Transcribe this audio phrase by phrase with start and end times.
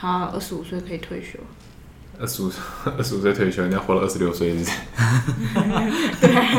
[0.00, 1.40] 好，二十五岁可以退休。
[2.20, 2.52] 二十五
[2.96, 4.54] 二十五岁退休，人家活了二十六岁？
[6.20, 6.54] 对啊。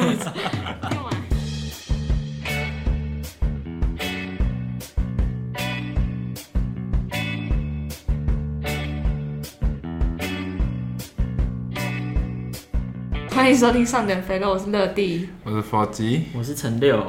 [13.30, 17.00] 欢迎收听上点肥肉，我是乐蒂，我是佛吉，我是陈六。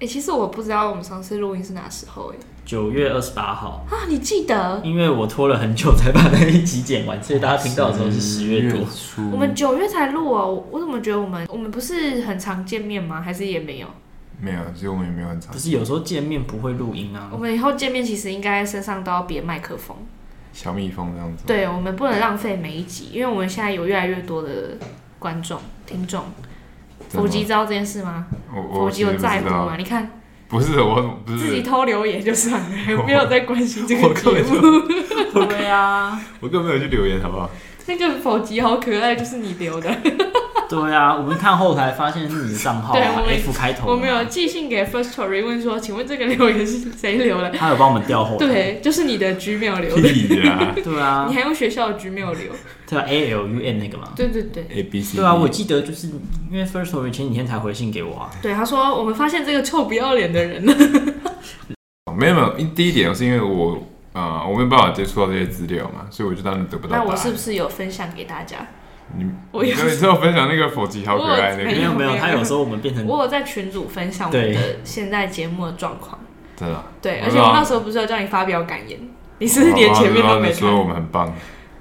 [0.00, 2.36] 欸，其实我不知道我们上次录音是哪时候哎。
[2.66, 4.80] 九月二十八号啊，你记得？
[4.82, 8.80] 因为我拖了很久才把那一集剪完，所以大家听到的时候是十月多。
[9.30, 13.22] 我们九月才录哦，我怎么觉得我们我们不是很常见面吗？
[13.22, 13.86] 还是也没有？
[14.40, 15.52] 没有，其实我们也没有很常。
[15.52, 17.30] 不是有时候见面不会录音啊。
[17.32, 19.96] 我们以后见面其实应该身上都要别麦克风，
[20.52, 21.44] 小蜜蜂这样子。
[21.46, 24.76] 对，我们不能浪费每一集，因为我们现在有越来越多的
[25.20, 26.24] 观众听众。
[27.10, 28.26] 佛吉知道这件事吗？
[28.50, 29.76] 佛吉有在乎吗？
[29.78, 30.10] 你看。
[30.48, 32.68] 不是我，不是自己偷留言就算了，
[32.98, 35.46] 我 没有在关心这个节目。
[35.46, 37.50] 对啊，我根本没有去留言，好不好？
[37.86, 39.90] 那个否极好可爱，就是你留的。
[40.70, 43.90] 对啊，我们看后台发现是你的账号，对，F 开头。
[43.90, 47.50] 我们有寄信给 First Story 问说，请问这个留言是谁留的？
[47.50, 48.46] 他有帮我们调后台。
[48.46, 50.50] 对，就是你的 Gmail 留的。
[50.50, 52.52] 啊 对啊，你还用学校的 Gmail 留？
[52.88, 54.08] 对啊，A L U N 那个嘛。
[54.16, 55.16] 对对对，A B C。
[55.16, 56.08] 对啊，我记得就是
[56.50, 58.30] 因为 First Story 前几天才回信给我啊。
[58.42, 60.74] 对，他说我们发现这个臭不要脸的人了。
[62.16, 66.96] 没有没有，第一点是因为我呃我没有办法接触到这些资料嘛，所以我就当然得不到。
[66.96, 68.66] 那我是不是有分享给大家？
[69.16, 76.18] 你我有时候分享那个否极好可爱那个，没有没有，他有时候我们变成我有在群组分享我们的现在节目的状况，
[76.56, 78.98] 真的对，而且我那时候不是要叫你发表感言，
[79.38, 81.32] 你是不是连前面都没说我们很棒？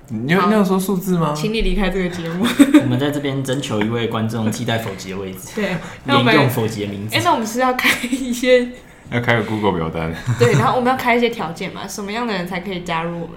[0.10, 1.34] 你有你有说数字吗？
[1.36, 2.46] 请你离开这个节目。
[2.84, 7.16] 我们在这边征求一位观众替代否极的位置，对，沿用否极的名字。
[7.16, 8.70] 哎，那我们是要开一些
[9.12, 13.30] 要开个 Google 表单，对，然后我们要开一些条件嘛，什么样的人才可以加入我们？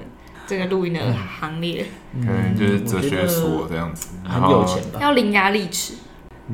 [0.48, 1.00] 这个录音的
[1.40, 4.98] 行列，可能就是哲学所这样子，很有钱吧？
[4.98, 5.92] 要伶牙俐齿，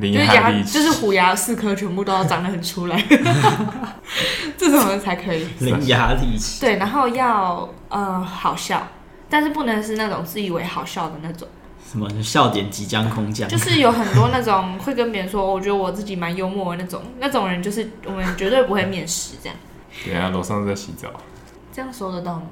[0.01, 3.01] 伶牙俐齿就是虎牙四颗全部都要长得很出来，
[4.59, 6.61] 这种人才可以 伶牙俐齿。
[6.61, 8.85] 对，然后要呃好笑，
[9.31, 11.47] 但是不能是那种自以为好笑的那种。
[11.89, 13.49] 什么笑点即将空降？
[13.49, 19.57] 就是有很多那种会跟别人说，我觉得我自己蛮幽默的那种，那种人就是我们绝对不会面试这样。
[20.05, 21.09] 对啊，楼上在洗澡，
[21.73, 22.47] 这样收得到吗？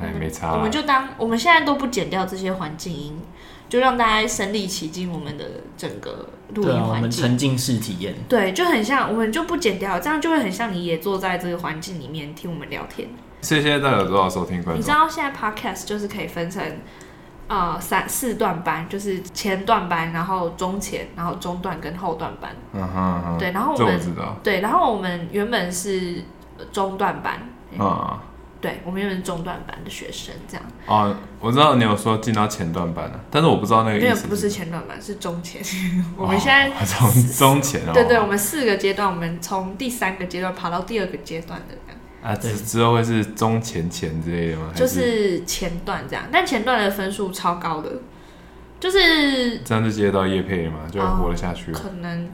[0.00, 0.52] 哎，没差。
[0.54, 3.20] 我们就当我们现在都不剪掉这些环境音，
[3.68, 5.44] 就让大家身临其境我们的
[5.76, 6.88] 整个录音环境。
[6.88, 8.14] 我们沉浸式体验。
[8.28, 13.08] 对，就很像，我们就不剪掉，这样就会很像你也坐在这个环境里面听我们聊天。
[13.40, 14.76] 所以现在大家有多少收听观众？
[14.76, 16.62] 你知道现在 Podcast 就是可以分成
[17.48, 22.50] 呃三四段班，就是前段班，然后中前，然后中段跟后段班。
[22.72, 23.38] 嗯哼哼。
[23.38, 24.36] 对，然后我们我知道。
[24.42, 26.24] 对，然后我们原本是
[26.72, 27.40] 中段班。
[27.78, 28.22] 啊。
[28.60, 30.66] 对，我们原本中段班的学生，这样。
[30.86, 34.14] 哦，我知道你有说进到前段班了，但是我不知道那个意思是。
[34.14, 35.62] 没有，不是前段班，是中前。
[36.18, 37.92] 我们现在 从中前哦。
[37.94, 42.00] 对对，我们四个阶段，我们从第三个阶段爬到第二个阶段的这样。
[42.20, 44.72] 啊，之之后会是中前前之类的吗？
[44.74, 47.92] 就是前段这样，但前段的分数超高的，
[48.80, 51.78] 就是这样就接到叶配了嘛，就活得下去了。
[51.78, 52.28] 可能。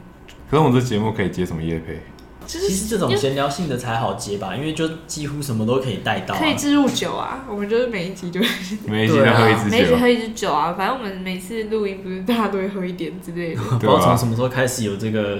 [0.49, 2.01] 可是我们这节目可以接什么叶配？
[2.47, 6.35] 其实这种闲聊性的才好接吧，因为就几乎什么都可以带到。
[6.35, 8.39] 可以置入酒啊，我们就是每一集就
[8.85, 10.73] 每一集都喝一支酒，每一集喝一支酒啊。
[10.73, 13.61] 反正我们每次录音不是大家都会喝一点之类的。
[13.61, 15.39] 不知道从什么时候开始有这个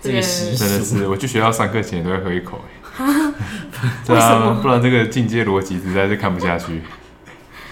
[0.00, 0.64] 这个习俗。
[0.64, 2.60] 真的是，我去学校上课前都会喝一口。
[4.06, 6.82] 对啊，不然这个进阶逻辑实在是看不下去。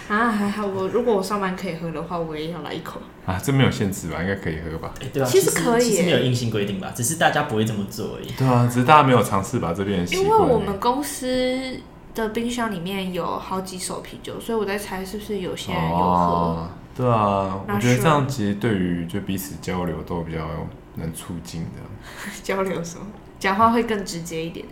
[0.09, 3.01] 啊，还好我如果我上班可以喝的话，我也要来一口。
[3.25, 4.23] 啊，这没有限制吧？
[4.23, 4.93] 应该可以喝吧？
[5.03, 6.93] 哎，对啊，其实可以，其实没有硬性规定吧？
[6.95, 8.31] 只是大家不会这么做而已。
[8.33, 10.07] 对啊，只是大家没有尝试把这边。
[10.13, 11.81] 因为我们公司
[12.15, 16.69] 的冰箱里面有好几手啤酒，所以我在猜是不是有些人有喝。
[16.97, 20.49] 对啊，我觉得这样其实对于就彼此交流都比较
[20.95, 22.31] 能促进的。
[22.45, 23.07] 交流什么？
[23.39, 24.65] 讲话会更直接一点。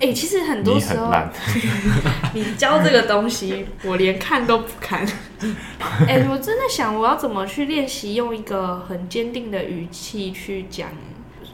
[0.00, 1.12] 哎、欸，其实很多时候，
[2.32, 5.06] 你， 你教这个东西，我连看都不看。
[6.06, 10.88] 哎、欸，我真的想，我要怎么去练习用一个很坚定的语气去讲，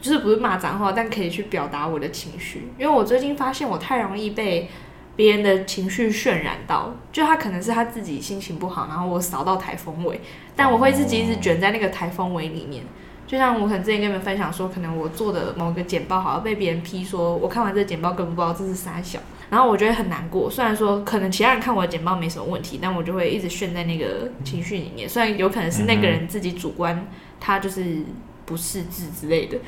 [0.01, 2.69] 就是不是骂脏话，但可以去表达我的情绪。
[2.79, 4.69] 因为我最近发现，我太容易被
[5.15, 10.21] 别人的情绪渲染到，就他可能是他自己心情不好，然后我扫到台风尾，
[10.55, 12.83] 但我会自己一直卷在那个台风尾里面。
[13.29, 19.19] 就像我可能之前跟你们分享说，可能我做的某个简报好像被别人批说，我看完这个简报根本不知道这是三小，
[19.51, 20.49] 然后我觉得很难过。
[20.49, 25.07] 虽然说可能其他人看我的简报没什么问题，但我就会一直陷在那个情绪里面。
[25.07, 27.05] 虽然有可能是那个人自己主观，
[27.39, 27.97] 他就是
[28.47, 29.59] 不识字之类的，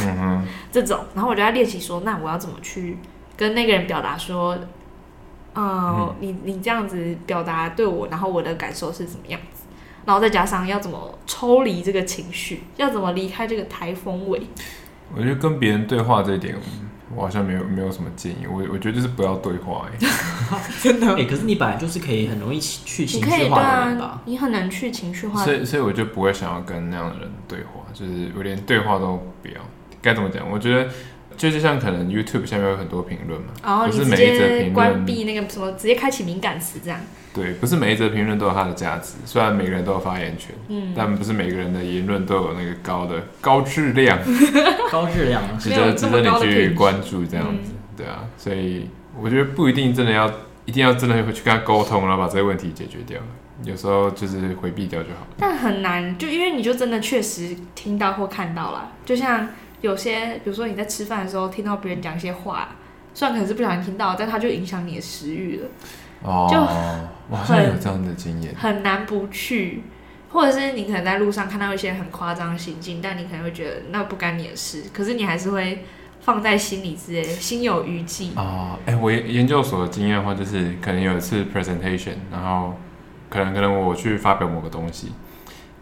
[0.00, 2.98] 嗯， 这种，然后我就在练习说，那我要怎么去
[3.36, 4.58] 跟那个人表达说，
[5.52, 9.53] 呃，嗯、你你这样子表达对我，然后我的感受是怎么样子，
[10.04, 14.42] 然后再加上要怎么抽离这个情绪，要怎么离开这个台风尾。
[15.14, 16.56] 我觉得跟别人对话这一点，
[17.14, 18.46] 我好像没有没有什么建议。
[18.46, 20.08] 我我觉得就是不要对话，哎，
[20.82, 21.06] 真的。
[21.08, 24.20] 哎、欸，可是你本来就是可以很容易去情绪化的人吧？
[24.24, 29.54] 你，你很难去情绪化的，所以所以我就不会想要跟那样的人对话，就是我连对话都不要。
[30.02, 30.50] 该怎么讲？
[30.50, 30.88] 我觉得。
[31.36, 37.00] 就是像可能 YouTube 下面有很多评论嘛，然后、哦、不是每一则评论关闭那个什么，直接开启敏感词这样。
[37.34, 44.16] 对，不是每一则评论都有它的价值，虽然每个人都有发言权，嗯，但不是每个人的言论都有那个高的高质量，
[44.92, 48.88] 高质量 值得值得你去关注这样子，嗯、对啊，所以
[49.20, 50.32] 我觉得不一定真的要
[50.64, 53.18] 一定要真的会去跟他沟通，然后把这个问题解决掉，
[53.64, 55.26] 有时候就是回避掉就好。
[55.36, 59.48] 但很难，就因为你就真的确实听到或看到了，就像。
[59.84, 62.70] 有些，比如说你在吃饭的时候听到别人讲一些话，
[63.12, 65.68] 虽然可能是不小心听到，但它就影响你的食欲了。
[66.22, 66.56] 哦，就
[67.28, 69.82] 我好像有这样的经验，很难不去。
[70.30, 75.84] 或者是你可能在路上看到一些很夸张的行径，但你可能会觉得那不干你的事，可是你还是会
[76.22, 78.32] 放在心里之类，心有余悸。
[78.36, 82.74] 哦，哎、欸，我研究所的经验的话，就是可能有一次 presentation，然后
[83.28, 85.12] 可能可能我去发表某个东西，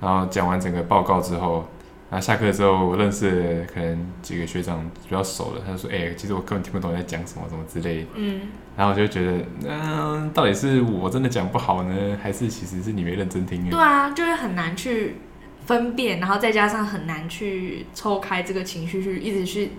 [0.01, 1.69] 然后讲完整个报告之后。
[2.12, 8.43] 然后下课之后，我认识可能几个学长比较熟了，他就说：“哎、欸，其实我根本听不懂你在讲什么，什么之类的。”嗯，
[8.76, 9.32] 然后我就觉得，
[9.67, 13.70] 嗯、呃，到底是我真的讲不好呢，还是其实是你没认真听？
[13.70, 15.17] 对啊，就是很难去
[15.64, 19.70] 分辨，然后再加上很难去抽开这个情绪，去一直去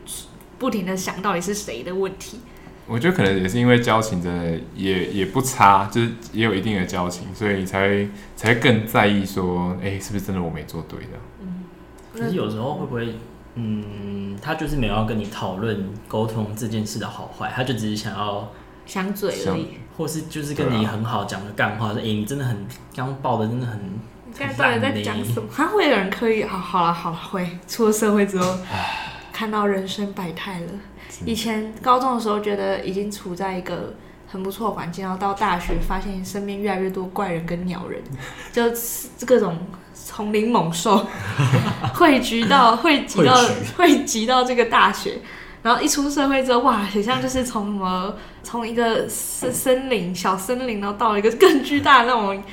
[0.57, 2.39] 不停的想到底是谁的问题。
[2.87, 11.19] 我觉得可能也是因为交情真的也也不差，就是也有一定的交情，所以才才更在意说，哎、欸，是不是真的我没做对的？
[11.41, 11.52] 嗯。
[12.13, 13.15] 可是有时候会不会，
[13.55, 18.51] 嗯，他就是没有要跟你讨论沟通这件事的好坏，他就只是想要
[18.85, 19.67] 想嘴而已，
[19.97, 22.65] 或是就是跟你很好讲个干话，说哎、啊欸，你真的很
[22.95, 23.79] 刚抱的真的很，
[24.33, 25.47] 现在到底在讲什么？
[25.51, 28.57] 他 会有人可以好好了，好了会出了社会之后，
[29.31, 30.67] 看到人生百态了。
[31.25, 33.93] 以前高中的时候觉得已经处在一个
[34.33, 38.01] 很不错的环境，然后到大学发现身边越来越多怪人跟鸟人，
[38.51, 38.63] 就
[39.25, 39.57] 各种。
[40.05, 41.07] 丛林猛兽
[41.93, 43.33] 汇聚到汇集到
[43.77, 45.17] 汇集到这个大学，
[45.61, 48.13] 然后一出社会之后，哇，很像就是从什么
[48.43, 52.43] 从一个森森林小森林，然后到了一个更巨大的那种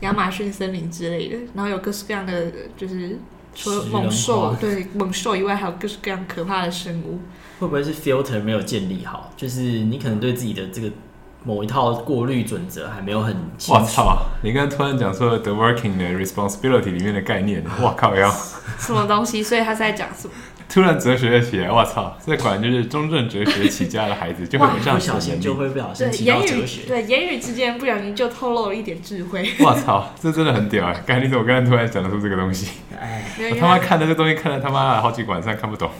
[0.00, 3.18] 亚马逊森林之类的，然后有各式各样的就是
[3.54, 7.18] 除了猛兽对猛兽以外，还有各式各样可怕的生物。
[7.60, 9.32] 会不会是 filter 没有建立好？
[9.36, 10.90] 就是你可能对自己的这个。
[11.42, 13.80] 某一套过滤准则还没有很清楚。
[13.80, 14.18] 我操！
[14.42, 18.14] 你刚刚突然讲出了 The Working 的 Responsibility 里面的概念， 我靠！
[18.14, 18.30] 要
[18.78, 19.42] 什么东西？
[19.42, 20.34] 所以他是在讲什么？
[20.72, 22.16] 突然哲学了起来，我操！
[22.24, 26.82] 这果然就是中正哲学起家的孩子，就会有这样不小心就会不小心提到哲学。
[26.86, 29.50] 对，言语之间不小心就透露了一点智慧。
[29.58, 30.12] 我操！
[30.20, 31.02] 这真的很屌哎！
[31.04, 32.68] 刚才你怎么刚才突然讲得出这个东西？
[33.00, 35.90] 哎，我他妈看那个东西看了他妈好几个晚上看不懂。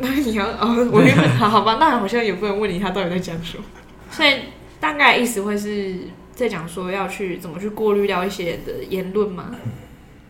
[0.00, 3.62] 那你要哦，我原本好好吧，那好像也不能问你他到底在讲什么。
[4.10, 4.30] 所以。
[4.80, 5.94] 大概意思会是
[6.32, 9.54] 在讲说要去怎么去过滤掉一些人的言论吗？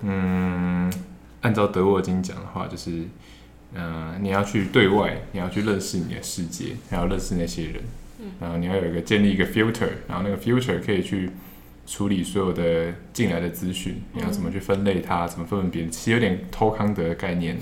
[0.01, 0.93] 嗯，
[1.41, 2.91] 按照德沃金讲的话，就是，
[3.75, 7.83] 嗯、呃，你要去对外，你要去认识你的世界，还要认识那些人，
[8.21, 11.31] 嗯，然后你要有一个建立一个 filter，然后那个 filter 可以去
[11.87, 17.59] 处理所有的进来的资讯，你要怎么去分类它，怎么分辨别人，其实有点偷康德的概念。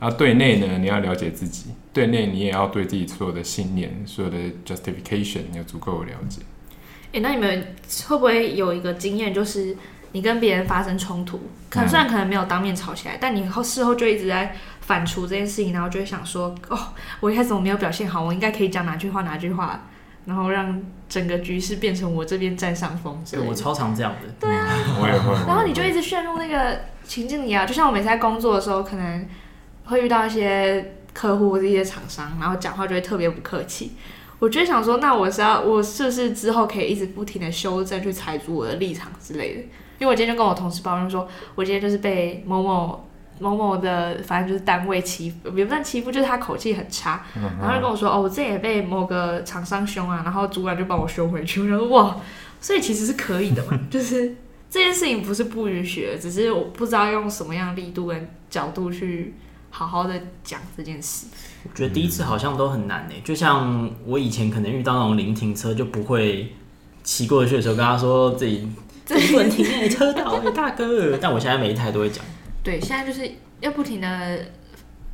[0.00, 6.40] 然后对内呢，你要了解自己；对内你也要对自己所有的信念、所有的 justification 有足够的了解。
[7.12, 7.74] 哎、欸，那你们
[8.08, 9.76] 会不会有一个经验，就是
[10.12, 11.38] 你跟别人发生冲突，
[11.68, 16.78] 可能虽然可能没有当面吵起来，嗯、但你后事后就一直在反刍这件事情，然后就会想说：哦，
[17.20, 19.82] 我一开始我没有表现好，我应该可以讲哪句话哪句话，
[20.24, 20.80] 然后让
[21.10, 23.22] 整个局势变成我这边占上风。
[23.30, 24.32] 对，我超常这样的。
[24.40, 24.66] 对啊，
[24.98, 25.34] 我也会。
[25.46, 29.28] 然后你就一直陷入那个情境里啊，就像我每次在工作的时候，可能。
[29.90, 33.92] 会遇到一些客户或者一些厂商，然后讲话就会特别不客气。
[34.38, 39.60] 我就想说，那我是要我是不是之后可以一直不停的修正，去踩足我的立场之类的？
[39.98, 43.06] 因为我今天就跟我同事抱怨说，我今天就是被某某
[43.38, 47.22] 某某的，反正就是单位欺负，也不算欺负，就是他口气很差，
[47.60, 51.60] 然后就跟我说，哦，我这也被某个厂商凶啊，然后主管就帮我修回去。
[51.60, 52.16] 我就说哇，
[52.62, 54.34] 所以其实是可以的嘛，就是
[54.70, 59.34] 这件事情不是不允许，只是我不知道用什么样的力度跟角度去。
[59.70, 61.26] 好好的讲这件事，
[61.64, 63.14] 我觉得第一次好像都很难呢。
[63.24, 66.54] 就像我以前可能遇到那种临停车就不会
[67.02, 68.68] 骑过去的时候，跟他说自己
[69.06, 71.16] 这里不能停，车道，大哥。
[71.18, 72.24] 但我现在每一台都会讲。
[72.62, 74.38] 对，现在就是要不停的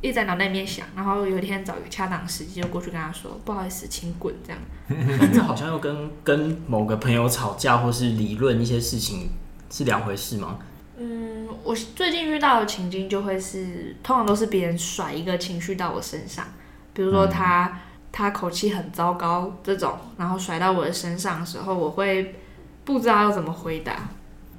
[0.01, 4.59] 一直在脑袋里面想，然后有一天找一个恰当时机就过去跟他说：“不好意思，请滚。”这样。
[5.33, 9.29] 这好像又跟跟某个朋友吵架或是理论一些事情
[9.69, 10.57] 是两回事吗？
[10.97, 16.45] 嗯，我最近遇到的情境就会是，通常都是别人甩一个情绪到我身上，
[16.93, 17.79] 比如说他、
[18.11, 22.35] 他口气很糟糕这种，然后甩到我的身上的时候，我会
[22.83, 24.09] 不知道要怎么回答，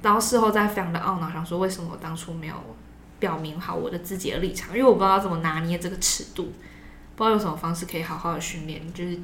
[0.01, 2.55] 然后事后再非常的懊恼，想说为什么我当初没有。
[3.19, 6.53] 表明好我的自己的立场，因为我不知道怎么拿捏这个尺度，
[7.17, 9.19] 不知道有什么方式可以好好的训练，就是，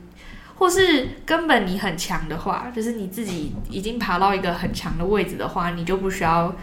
[0.57, 6.53] 或是根本你很强的话，就是你自己已经爬到一个很强的位置的话，你就不需要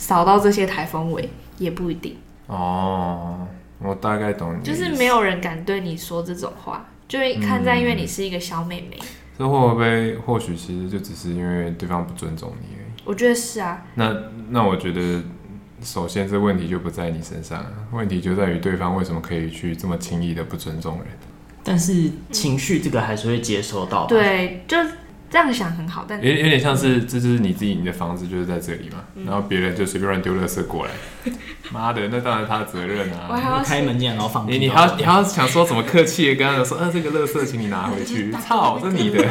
[0.00, 1.28] 扫到这些台风尾，
[1.58, 2.16] 也不一定。
[2.46, 3.46] 哦，
[3.78, 4.64] 我大概懂你。
[4.64, 8.98] 就是没有人敢对你说这种话，就会看在因为你是一个小妹妹。
[9.36, 13.02] 这、嗯、会不会或许其实就只是因为对方不尊重你而已？
[13.04, 13.84] 我觉得是啊。
[13.94, 14.16] 那
[14.48, 15.22] 那我觉得。
[15.82, 21.06] 首先，这问题就不在你身上，问题就在于对方为什么可以去这么轻易的不尊重人。
[21.64, 24.04] 但是情绪这个还是会接收到。
[24.04, 24.76] 对，就
[25.30, 30.92] 这样想很好，但有有点像是这就是你自己，你的房子就是在这里嘛，嗯、然后别人就随便乱丢垃圾过来，
[31.70, 33.28] 妈的，那当然他的责任啊！
[33.30, 34.50] 我还要开门进来然后放。
[34.50, 39.24] 你你还要你还要想说怎么客气的跟他说，呃，这个垃圾请你拿回去， 操，这你的。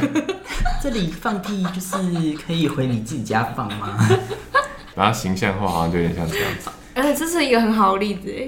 [0.81, 1.97] 这里放屁就是
[2.37, 3.99] 可以回你自己家放吗？
[4.95, 6.69] 把它形象化，好像就有点像这样子。
[6.95, 8.47] 而且这是一个很好的例子，哎，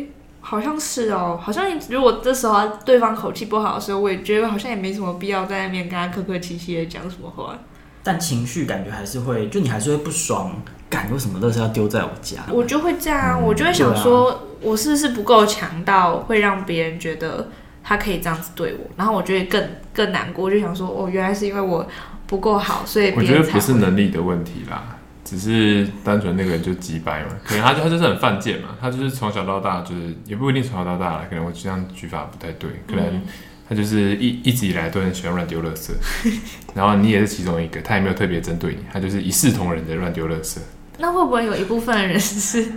[0.51, 7.57] 好像是哦，好像如果这时候对方口气不好的时候，我也觉得好像也没什么必要在那边跟他客客气气的讲什么话。
[8.03, 10.53] 但情绪感觉还是会，就你还是会不爽，
[10.89, 12.41] 感觉为什么都是要丢在我家？
[12.49, 17.47] 我就会这样，嗯、我就会想说，啊、我是不是不够强到会让别人觉得
[17.81, 18.79] 他可以这样子对我？
[18.97, 21.87] 然后我就会更更难过，就想说，哦，原来是因为我
[22.27, 23.31] 不够好，所以别人才。
[23.31, 24.97] 我觉得不是能力的问题啦。
[25.31, 33.21] 只是单纯那个人就机掰嘛，可能他就他就是很犯贱嘛，他就是从小到大就是也不一定从小到大了，可能我这样举法不太对，可能
[33.69, 35.91] 他就是一一直以来都很喜欢乱丢垃圾，
[36.75, 40.57] 然后你也是其中一个，他也没有特别针对你，他就是一视同仁的乱丢垃圾。
[40.97, 42.69] 那会不会有一部分人是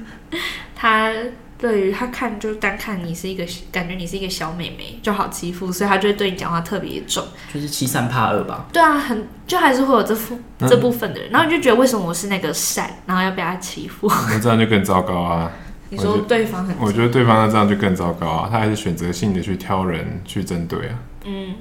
[0.77, 1.13] 他？
[1.57, 8.67] 对于他看，就单看你是一个感觉你是一个小妹妹就好欺负，所以他就会对你讲话特别重，就是欺三怕二吧。
[8.73, 14.09] 对啊，很就还是会有这副、嗯、这部分的人，然后你就觉得为什么我是那个善，然后要被他欺负？
[14.29, 15.51] 那这样就更糟糕啊！
[15.91, 18.49] 你说对方很，我觉得对方这样就更糟糕啊！
[18.51, 20.99] 他还是选择性的去挑人去针对啊。
[21.25, 21.55] 嗯，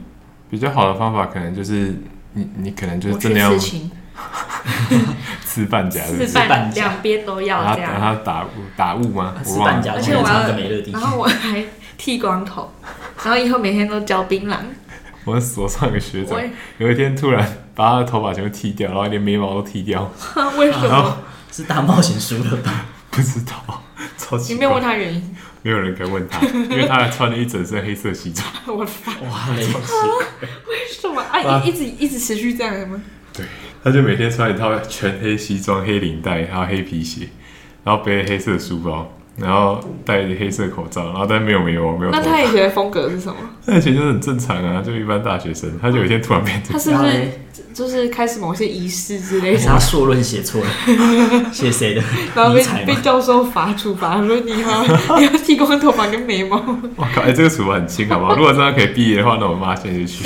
[0.50, 1.96] 比较好的方法可能就是
[2.34, 3.52] 你你可能就是真的要。
[5.46, 7.91] 吃半甲，吃半两边都要这样。
[7.93, 9.36] 然后他打打雾吗？
[9.43, 10.48] 吃半夹，而且我要，
[10.91, 11.63] 然后我还
[11.98, 12.72] 剃光头，
[13.24, 14.55] 然后以后每天都嚼槟榔。
[15.25, 16.39] 我所上一个学长，
[16.77, 20.12] 有一天突然把他的头发全部剃掉，然后连眉毛都剃掉。
[20.58, 21.17] 为什么？
[21.51, 22.86] 是大冒险输了吧？
[23.12, 23.84] 不知道，
[24.17, 24.53] 超级。
[24.53, 25.36] 你没有问他原因？
[25.62, 28.46] 没有人敢问他，因为他还穿了一整身黑色西装。
[28.65, 29.13] 我的妈！
[29.29, 29.65] 哇，雷！
[29.65, 29.72] 为
[30.91, 31.22] 什么？
[31.22, 33.01] 啊，一直一直持续这样吗？
[33.32, 33.46] 对。
[33.84, 37.28] 他就每天穿一套全黑西装、黑领带，还有黑皮鞋，
[37.84, 42.12] 然后背黑色书包，然后戴着黑色口罩，然后但没有眉毛，没有。
[42.12, 43.36] 那他以前的风格是什么？
[43.66, 45.78] 他以前就是很正常啊，就一般大学生。
[45.82, 46.72] 他就有一天突然变成。
[46.74, 47.28] 他是不是
[47.74, 49.60] 就是开始某些仪式之类的？
[49.66, 50.70] 他硕论写错了，
[51.52, 52.02] 写谁的？
[52.36, 56.56] 然后被被教授罚处罚，他说你好，你要剃光头发跟眉毛。
[56.96, 58.36] 我靠，哎，这个处罚很轻，好不好？
[58.36, 60.24] 如果真的可以毕业的话，那我妈现在就去。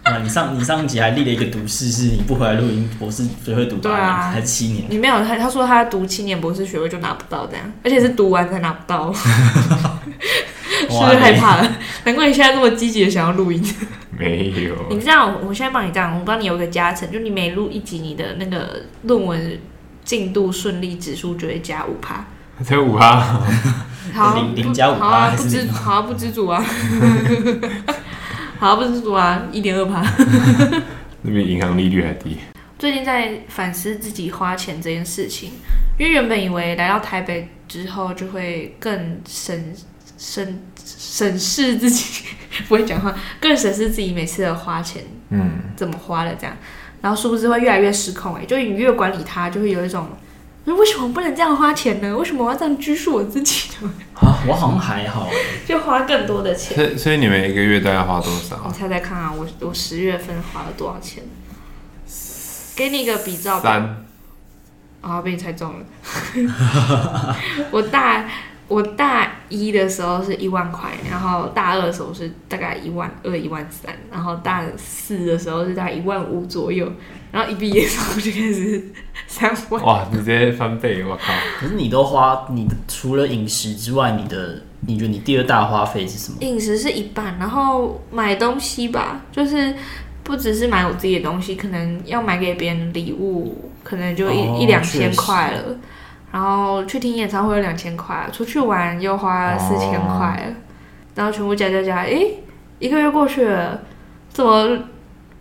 [0.04, 0.18] 啊！
[0.22, 4.84] 你上你上一集还立了一个毒誓，是你不回来录音，博士学会读八年、啊、还七年？
[4.88, 9.28] 你没有他，他说他读七年博士学位就拿不到这样，而且是读完才拿不到， 是
[10.88, 11.70] 不是害怕了？
[12.04, 13.62] 难怪你现在这么积极的想要录音。
[14.18, 19.58] 没有，你这样，我现在帮你这样，我帮你有个加成，就你每录一集，你的那个论文
[20.04, 22.24] 进度顺利指数就会加五趴，
[22.64, 23.42] 才五趴，
[24.14, 26.64] 好零零加五趴，好 不知好啊不知足啊。
[28.60, 30.02] 好，不是说啊，一点二趴，
[31.22, 32.36] 那边银行利率还低。
[32.78, 35.52] 最近在反思自己花钱这件事情，
[35.98, 39.74] 因为原本以为来到台北之后就会更审
[40.18, 42.26] 审审视自己，
[42.68, 46.54] 不会讲话，更审视自己每次的花钱，嗯，怎么花的这样，
[47.00, 50.06] 然后殊不知会越来越失控，哎，就你越管理它，就会有一种。
[50.74, 52.16] 为什么不能这样花钱呢？
[52.16, 53.92] 为什么我要这样拘束我自己呢？
[54.14, 55.28] 啊，我好像还好，
[55.66, 56.76] 就花更多的钱。
[56.76, 58.62] 所以，所以你们一个月大概花多少？
[58.66, 61.24] 你猜猜看啊，我我十月份花了多少钱？
[62.76, 63.60] 给你一个比照。
[63.60, 64.04] 三。
[65.00, 65.86] 啊，被你猜中了。
[67.70, 68.24] 我大
[68.70, 76.88] 我大一的时候是一万块，然后大二的时候是大概一万二、一万三，然后大四的时候是大概一万五左右，
[77.32, 78.82] 然后一毕业的时候就开始。
[79.26, 79.82] 三万。
[79.84, 81.32] 哇，你直接翻倍，我靠！
[81.58, 86.38] 可是你都花，你除了饮食之外，你的你觉得你第二大花费是什么？
[86.40, 89.74] 饮食是一半，然后买东西吧，就是
[90.22, 95.76] 不只是买我自己的东西，可能要买给别人礼物，可能就一、哦、一两千块了。
[96.32, 100.54] 然后去听演唱会有两千块，出去玩又花四千块
[101.14, 102.38] 然后全部加加加，诶，
[102.78, 103.80] 一个月过去了，
[104.28, 104.78] 怎么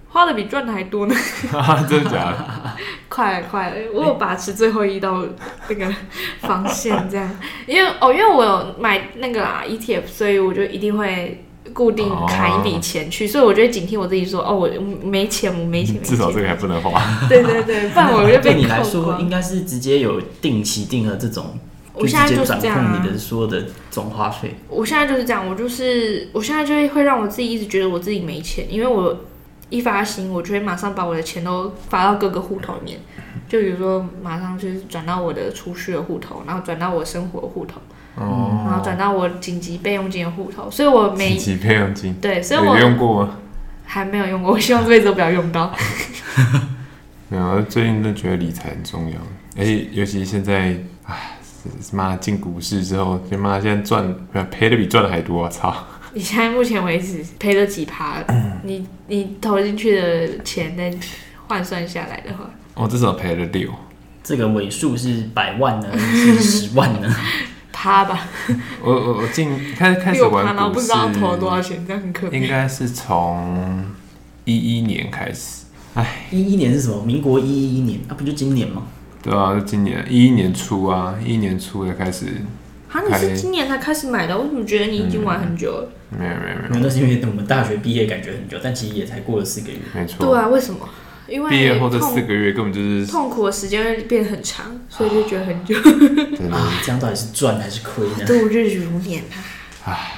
[0.09, 1.15] 花的比赚的还多呢？
[1.87, 2.37] 真的假的？
[3.07, 5.23] 快了快了，我有把持最后一道
[5.67, 5.93] 那个
[6.41, 7.29] 防线，这样，
[7.67, 11.45] 因为哦，因为我有买那个啦 ETF，所以我就一定会。
[11.73, 13.31] 固定砍一笔钱去，oh.
[13.31, 14.69] 所以我就会警惕我自己说，哦，我
[15.03, 17.01] 没钱，我没钱，没钱，至少这个还不能花。
[17.27, 21.57] 对对对，不然我就被 对你来说应该是直接有定期定额这种，
[21.93, 24.55] 我现在就是这样，掌控你的所有的总花费。
[24.67, 29.17] 我现在就是这样，我就是我现在就会会让我自己一直觉得我自己没钱，因为我
[29.69, 32.99] 一发行，我就会马上把我的钱都发到各个户头里面，
[33.47, 37.79] 就比如说马上就是转到我的储蓄的户头，然后转到我生活的户头。
[38.15, 43.37] 哦，然后转到我紧急备用金的户头，所以我没紧急备用金，对，所以我用过吗？
[43.85, 45.73] 还没有用过，我希望这辈子都不要用到。
[47.29, 49.17] 没有，最近都觉得理财很重要，
[49.55, 51.37] 而且尤其现在，哎，
[51.93, 54.13] 妈进股市之后，就妈现在赚
[54.49, 55.73] 赔的比赚的还多，我操！
[56.13, 58.23] 你现在目前为止赔了几趴？
[58.63, 60.91] 你你投进去的钱，再
[61.47, 63.69] 换算下来的话，我至少赔了六。
[64.23, 67.15] 这个尾数是百万呢，是十 万呢？
[67.71, 68.27] 趴吧，
[68.83, 72.35] 我我我进开开始玩股市，不知道投了多少钱，这样很可怕。
[72.35, 73.85] 应该是从
[74.43, 75.63] 一一年开始，
[75.93, 77.01] 哎，一一年是什么？
[77.03, 78.83] 民国一一年，啊，不就今年吗？
[79.23, 82.25] 对啊，就今年一一年初啊，一一年初才开始。
[82.91, 84.37] 啊，你是今年才开始买的？
[84.37, 85.89] 我怎么觉得你已经玩很久了？
[86.09, 89.77] 没有没有没有，那是因为我们大学毕业感觉很久，但其实也才过了四个月。
[89.93, 90.25] 没错。
[90.25, 90.87] 对啊，为什么？
[91.27, 95.79] 因为毕业后这四个月根本就是痛苦的时间会变很长，所以就觉得很久。
[95.79, 98.25] 对啊，这样到底是赚还是亏呢？
[98.25, 99.37] 度日如年啊！
[99.85, 100.11] 唉，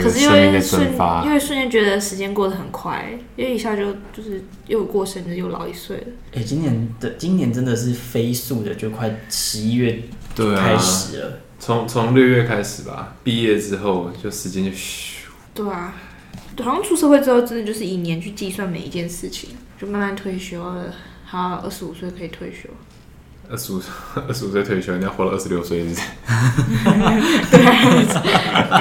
[0.00, 0.92] 可是因为瞬，
[1.24, 6.04] 因为瞬间觉得时间过得很快，因为一下就就是又过生日又老一岁了。
[6.34, 10.00] 哎、欸，今年的今年真的是飞速的，就快十一月
[10.36, 11.40] 开始了。
[11.58, 15.11] 从从六月开始吧，毕业之后就时间就咻。
[15.54, 15.94] 对啊，
[16.62, 19.50] 好像出社会之后，真的就是以年去计算每一件事情。
[19.78, 22.68] 就慢慢退休了，好，二十五岁可以退休。
[23.50, 23.82] 二十五，
[24.28, 25.84] 二十五岁退休，人家活了二十六岁，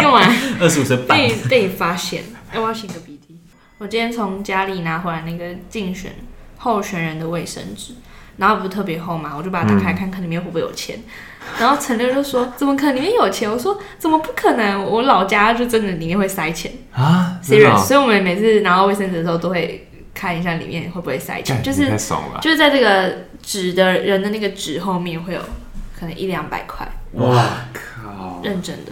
[0.02, 2.24] 用完二十五岁被被发现。
[2.52, 3.40] 哎，我要擤个鼻涕。
[3.80, 6.14] 我今天从家里拿回来那个竞选
[6.60, 7.96] 候选人的卫生纸，
[8.38, 11.00] 然后不是特别厚嘛，我就把它打开看看里面会不会有钱。
[11.00, 11.04] 嗯、
[11.60, 14.84] 然后陈六就说：“怎么可能里面有钱？”我说：“怎么不可能？
[14.84, 21.90] 我老家就真的里面会塞钱啊！Serious，所以我们每次拿到卫生纸的时候都会。”看一下里面会不会塞钱，就是
[22.42, 25.40] 就是在这个纸的人的那个纸后面会有
[25.98, 26.86] 可能一两百块。
[27.14, 27.34] 哇
[27.74, 28.40] 靠！
[28.44, 28.92] 认真的，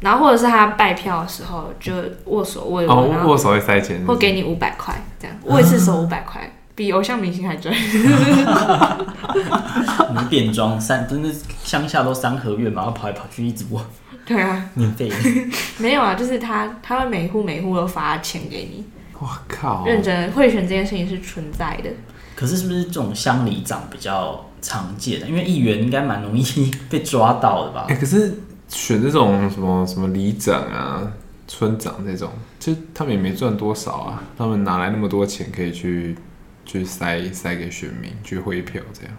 [0.00, 1.92] 然后或者是他拜票的时候就
[2.24, 7.74] 握手握一握，哦、握手会塞钱是是，或给你五百块这样，握一次手五百块，比偶像明星还赚。
[10.08, 11.28] 我们变装三，真的
[11.64, 13.84] 乡下都三合院嘛，要跑来跑去一直播。
[14.24, 15.16] 对啊，免费的。
[15.78, 18.84] 没有啊，就是他他会每户每户都发钱给你。
[19.18, 19.84] 我靠！
[19.86, 21.88] 认真贿选这件事情是存在的，
[22.34, 25.26] 可是是不是这种乡里长比较常见的？
[25.26, 27.86] 因为议员应该蛮容易被抓到的吧？
[27.88, 31.00] 哎、欸，可是选这种什么什么里长啊、
[31.48, 36.14] 村长这种，其实他们也没赚多少啊，他们哪来那么多钱可以去
[36.66, 39.14] 去塞塞给选民去汇票这样？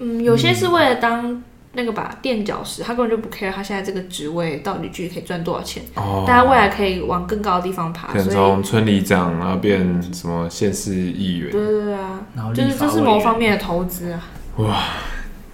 [0.00, 1.42] 嗯，有些是为了当。
[1.74, 14.20] 那个吧，垫脚石，他根本就不 care 他现在这个职位到底具体可以赚多少钱，哦，但他未来可以往更高的地方爬，可能从村里长然后变什么县市议员，对对对啊，然后就是这是某方面的投资啊，
[14.58, 14.82] 哇，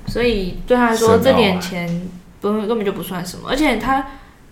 [0.09, 2.09] 所以对他来说这点钱
[2.41, 4.05] 不根本就不算什么，而且他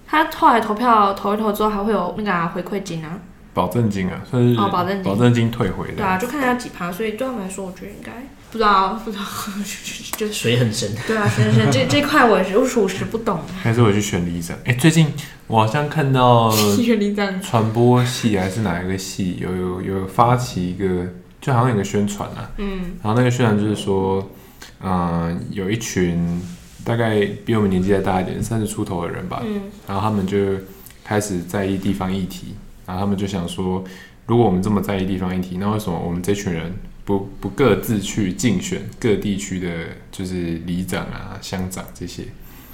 [0.07, 3.19] 他后来投票投一投之后还会有那个、啊、回馈金啊，
[3.57, 8.13] 保证金啊，算是哦保证金保证金退回的，对啊，就看他几趴，所以对他们来说，我觉得应该。
[8.53, 9.25] 不知道， 不知道，
[10.17, 10.91] 就水很深。
[11.07, 11.71] 对啊，水很深。
[11.73, 13.41] 这这块我是我属实不懂。
[13.63, 14.55] 还是我去选里长？
[14.65, 15.09] 哎、欸，最近
[15.47, 16.51] 我好像看到
[17.43, 21.07] 传播系还是哪一个系有有有发起一个，
[21.41, 22.51] 就好像有一个宣传啊。
[22.59, 22.95] 嗯。
[23.03, 24.31] 然后那个宣传就是说，
[24.81, 26.41] 嗯、呃，有一群
[26.85, 29.43] 大概比我们年纪再大一点，三十出头的人吧。
[29.45, 29.63] 嗯。
[29.89, 30.39] 然后他们就
[31.05, 32.55] 开始在意地方议题，
[32.87, 33.83] 然后他们就想说，
[34.27, 36.75] 如果我们这么在意地方议题，那为什么我们这群人？
[37.07, 39.71] 不不各自去竞选各地区的，
[40.11, 40.35] 就是
[40.67, 42.25] 里长啊、乡长这些，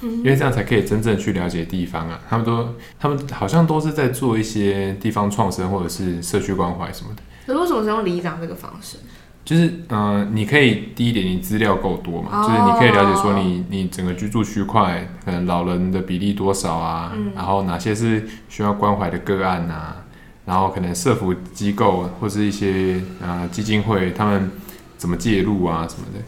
[0.01, 2.19] 因为这样才可以真正去了解地方啊。
[2.27, 7.21] 他们都，他们好像都是在做一些地方创生或者是社区关怀什么的。
[7.45, 8.97] 可是为什么是用里长这个方式？
[9.45, 20.02] 就是嗯、呃，你可以第一点，你资料够多嘛，哦、就是你可以了解说你你整个居住区块可能老人的比例多少啊，嗯、然后哪些是需要关怀的个案啊，
[20.45, 24.51] 然后可能社服机构或是一些啊、呃、基金会他们
[24.97, 26.23] 怎么介入啊什么的，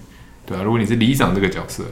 [0.46, 1.84] 对啊，如果你是里长这个角色，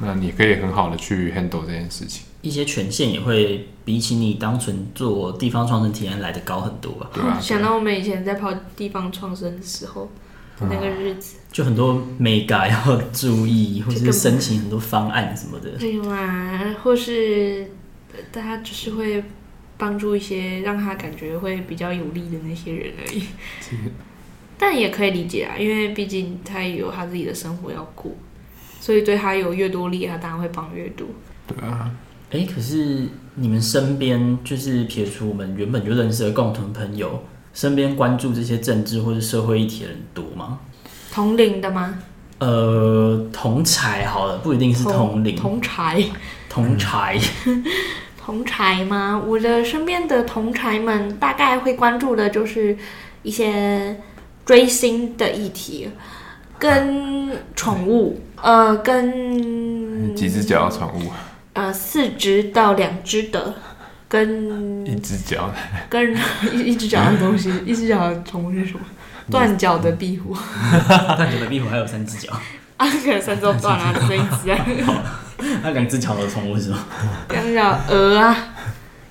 [0.00, 2.24] 那你可以很好的去 handle 这件事情。
[2.42, 7.10] 一些权限也会比起你单纯做地方创生提案来的高很多吧？
[7.12, 10.10] 对啊，想到我们以前在跑地方创生的时候。
[10.60, 15.70] 那个日子就很多眉角要注意，或者是申请很多方案什么的。
[15.78, 17.70] 对嘛，或是
[18.32, 19.22] 大家就是会
[19.78, 23.22] 帮助一些让他感觉会比较有利的那些人而已。
[24.58, 28.12] 但也可以理解啊，因为毕竟他也有他自己的生活要过，
[28.80, 31.06] 所以对他有越多利，他当然会帮越多。
[31.46, 31.90] 对啊，
[32.32, 37.24] 哎、欸，可是你们身边就是撇除我们原本就认识的共同朋友。
[37.54, 40.60] 身边关注这些政治或者社会议题的人多吗？
[41.10, 41.98] 同龄的吗？
[42.38, 45.34] 呃，同才好了，不一定是同龄。
[45.34, 46.04] 同才，
[46.48, 47.20] 同侪，
[48.28, 49.18] 同柴吗？
[49.26, 52.76] 我的身边的同柴们大概会关注的就是
[53.22, 53.98] 一些
[54.44, 55.88] 追星的议题，
[56.58, 61.10] 跟宠物，呃，跟几只脚的宠物？
[61.54, 63.54] 呃，四只到两只的。
[64.10, 65.50] 跟一只脚，
[65.88, 66.14] 跟
[66.52, 68.80] 一一只脚的东西， 一只脚的宠物是什么？
[69.30, 70.34] 断脚的壁虎。
[71.16, 72.34] 断脚的壁虎 还有三只脚。
[72.76, 74.66] 啊，可能三只断了，剩一只啊。
[75.62, 76.78] 那两只脚的宠物是什么？
[77.30, 78.36] 两只脚鹅啊，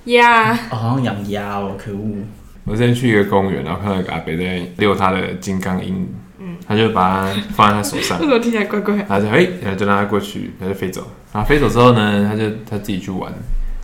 [0.04, 0.52] 鸭。
[0.70, 2.16] 哦，好像养鸭哦，可恶。
[2.64, 6.06] 我之前去一个公园，然后看到一个阿伯在遛他的金刚鹦鹉，
[6.40, 8.20] 嗯，他就把它放在他手上。
[8.20, 8.98] 为什么听起来怪怪？
[9.08, 11.06] 他就哎，然后就让它过去，他就飞走。
[11.32, 13.32] 然后飞走之后呢，他就他自己去玩。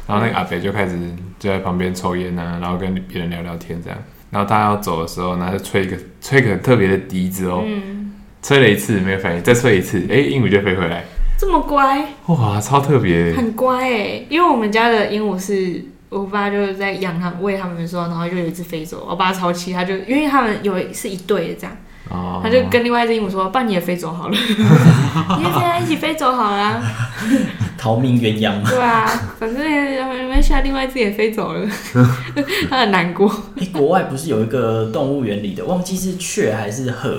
[0.07, 0.99] 然后那个阿北就开始
[1.39, 3.99] 就在旁边抽烟啊，然后跟别人聊聊天这样。
[4.31, 8.13] 然后他要走的时候，然后就吹一个吹一个很特别的笛子哦，嗯、
[8.43, 11.05] 吹了一次没有反应，再吹一次，哎，鹦鹉就飞回来。
[11.45, 12.09] 这么乖？
[12.27, 13.35] 哇，超特别。
[13.35, 21.77] 很乖哎，因为我们家的鹦鹉是我爸就是在养它喂它们的时候，然后就有一只飞走，我爸超气，他就因为他们有是一对的这样。
[22.11, 26.83] 哦、他就跟另外一只鹦鹉说：“爸，你也飞走好了，你也跟他一起飞走好了。
[27.79, 28.63] ”逃命鸳鸯。
[28.69, 29.07] 对啊，
[29.39, 31.67] 反正没关系，另外一只也飞走了，
[32.69, 33.27] 他很难过。
[33.57, 37.19] 哎、欸，国外不是有一个动物园里的，忘记是雀还是鹤，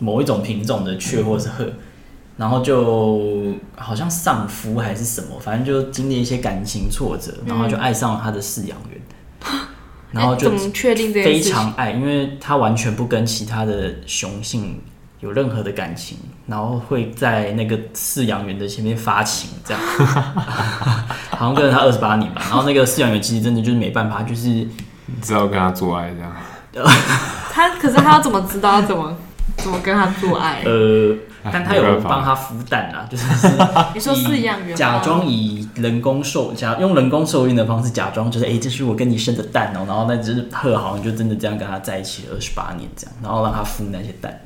[0.00, 1.72] 某一种品种的雀或是鹤，
[2.36, 9.00] 然后就好像丧夫还是什么，反正就经历一些感情挫折，然后就爱上了他的饲养员。
[9.52, 9.60] 嗯
[10.14, 14.80] 然后就确定非常爱，因为他完全不跟其他的雄性
[15.18, 16.16] 有任何的感情，
[16.46, 19.82] 然后会在那个饲养员的前面发情，这样，
[21.36, 22.40] 好像跟了他二十八年吧。
[22.44, 24.64] 然后那个饲养员其实真的就是没办法，就是
[25.20, 26.32] 知道跟他做爱这样。
[27.50, 29.16] 他可是他要怎么知道怎么
[29.56, 30.62] 怎么跟他做爱？
[30.64, 31.16] 呃。
[31.52, 33.24] 但他有帮他孵蛋啊，就是
[33.94, 44.40] 你说饲养员假装以人工受假用人工受孕的方式假装，就是哎、欸，这是我跟你生的蛋哦、喔，然后那只鹤好像就真的这样跟他在一起了二十八年这样，然后让他孵那些蛋。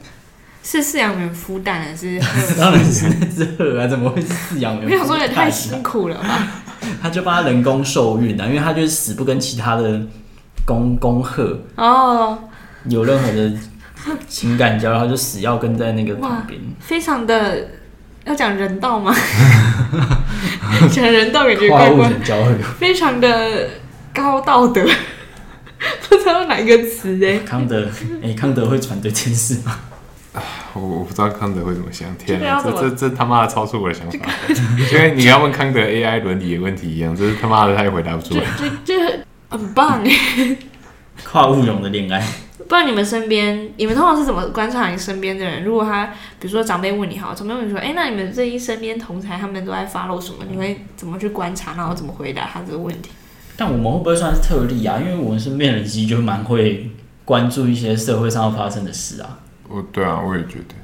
[0.63, 2.21] 是饲养员孵蛋还是？
[2.59, 4.91] 当然是那只鹤啊，怎么会是饲养员？
[4.91, 6.49] 我想说也太辛苦了吧？
[7.01, 10.01] 他就帮他人工受孕啊，因为他就是死不跟其他的
[10.67, 12.39] 公公鹤哦
[12.87, 13.53] 有任何的。
[14.29, 17.69] 情感交流，他就死要跟在那个旁边，非常的
[18.25, 19.15] 要讲人道吗？
[20.91, 22.11] 讲人道感觉怪怪，
[22.79, 23.69] 非常的
[24.15, 24.83] 高道德，
[26.09, 27.39] 不知道哪一个词哎。
[27.39, 27.87] 康德，
[28.23, 29.79] 哎、欸，康德会传对这件事吗？
[30.75, 32.15] 我我不知道康德会怎么想。
[32.17, 34.19] 天啊，这这这他妈的超出我的想法，
[34.93, 38.45] 因为你要问康德 AI 伦理的问题一样，这是他妈的他也回答不出来。
[38.57, 40.57] 这这很棒哎，
[41.25, 42.25] 跨物种的恋爱。
[42.59, 45.65] 不知道你们身边，你们通常是怎么观察你身边的人？
[45.65, 46.07] 如果他，
[46.41, 50.39] 比如说长辈问你好，长辈问你说，哎、欸，那你们这一身边同才他们都在 follow 什么？
[50.51, 53.11] 你会怎么去观察，然后怎么回答他这个问题？
[53.57, 54.99] 但我们会不会算是特例啊？
[55.01, 56.91] 因为我们身边人其实就蛮会
[57.25, 59.39] 关注一些社会上要发生的事啊。
[59.69, 60.75] 哦，对啊，我也觉得。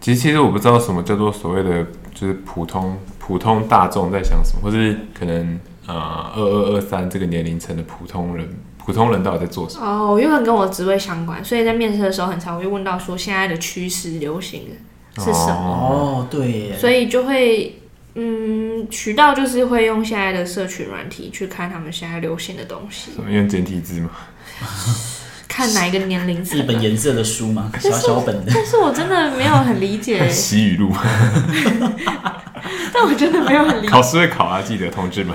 [0.00, 5.94] 其实，其实我不知道什么叫做所谓的，就是普通普通大众在想什么，或是可能呃
[6.34, 8.48] 二二二三这个年龄层的普通人。
[8.84, 9.86] 普通人到底在做什么？
[9.86, 14.62] 哦，有可能跟我职位相关，所以在面试的时候很常会问到说现在的趋势、流行
[15.16, 15.54] 是什么？
[15.54, 17.78] 哦，对，所以就会
[18.14, 23.12] 嗯，渠道就是会用现在的社群软体去看他们现在流行的东西。
[23.14, 24.10] 什么用简体字吗？
[25.46, 26.58] 看哪一个年龄层？
[26.58, 27.70] 一本颜色的书吗？
[27.80, 28.52] 小小本的。
[28.54, 30.28] 但是我真的没有很理解。
[30.30, 30.92] 习语录。
[32.92, 33.88] 但我真的没有很理解。
[33.88, 35.34] 考试会考啊，记得同志们。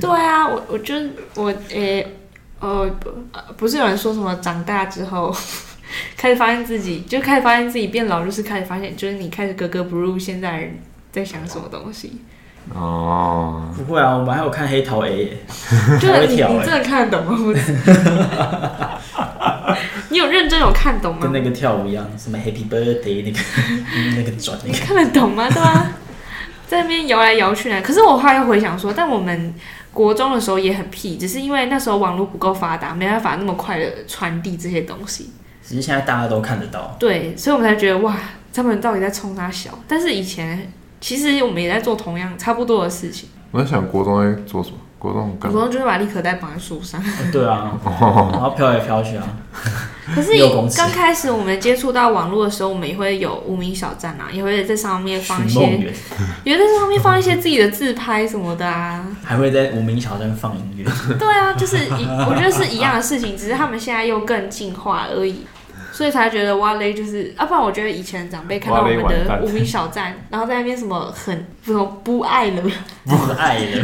[0.00, 0.94] 对啊，我我就
[1.34, 2.00] 我诶。
[2.00, 2.12] 欸
[2.60, 3.10] 哦，不，
[3.56, 5.34] 不是有人说什么长大之后
[6.16, 10.78] 开始发现自己，就开始发现自己变老，就是开始发现，就是你开始格格不入现在人
[11.12, 12.22] 在想什么东西。
[12.74, 15.38] 哦，不会啊，我们还有看黑桃 A，
[16.00, 17.38] 就是 你你真的看得懂吗？
[20.08, 21.20] 你有认真有看懂吗？
[21.22, 23.38] 跟那个跳舞一样，什么 Happy Birthday 那个
[24.16, 25.48] 那个转，你看得懂吗？
[25.50, 25.92] 对吧？
[26.66, 27.80] 在那边摇来摇去呢。
[27.82, 29.54] 可是我后来又回想说，但我们
[29.96, 35.30] 国中的时候也很屁，只是因为那时候网络不够发达，没办法那么快的传递这些东西。
[35.62, 36.94] 只是现在大家都看得到。
[37.00, 38.14] 对，所以我们才觉得哇，
[38.52, 39.70] 他们到底在冲啥小？
[39.88, 43.30] 但是以前其实我们也在做同样差不多的事情。
[43.50, 44.76] 我在想国中在做什么？
[44.98, 45.52] 国中干嘛？
[45.52, 47.02] 国中就是把立可带绑在树上。
[47.32, 49.24] 对啊，然后飘来飘去啊。
[50.14, 50.32] 可是
[50.76, 55.60] 刚开始我们接触到网络的时候，我们也会有无名小站啊，也会在上面放一些，
[56.44, 59.04] 也会在上面放一些自己的自拍什么的啊。
[59.24, 60.84] 还会在无名小站放音乐。
[61.18, 65.46] 对啊，就是一，我觉得是一样的事情，只是他们现在又更进化而已。
[65.96, 72.62] 所以才觉得哇嘞，就是啊，不然我觉得以前长辈看到我们的无名小站，然后在那边什么很什么不爱了，
[73.06, 73.82] 不爱了，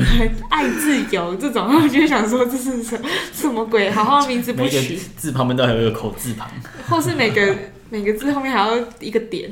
[0.51, 3.01] 爱自由这种，他们就会想说这是什
[3.33, 3.91] 什么鬼？
[3.91, 6.47] 好好的名字不取，字旁边都还有一个口字旁，
[6.91, 7.57] 或是每个
[7.89, 9.51] 每个字后面还要一个点。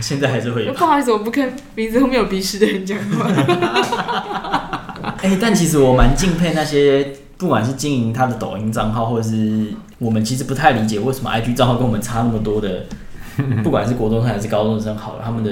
[0.00, 0.72] 现在还是会有。
[0.72, 3.30] 不好意思，我不跟名字后面有鼻屎的人讲话。
[5.22, 7.12] 哎、欸，但其实我蛮敬佩那些。
[7.38, 9.66] 不管是经营他的抖音账号，或者是
[10.02, 12.84] 我们其实不太理解为什么 IG 账号跟我们差那么多的，
[13.62, 15.50] 不管是国中生还是高中生，好了，他们的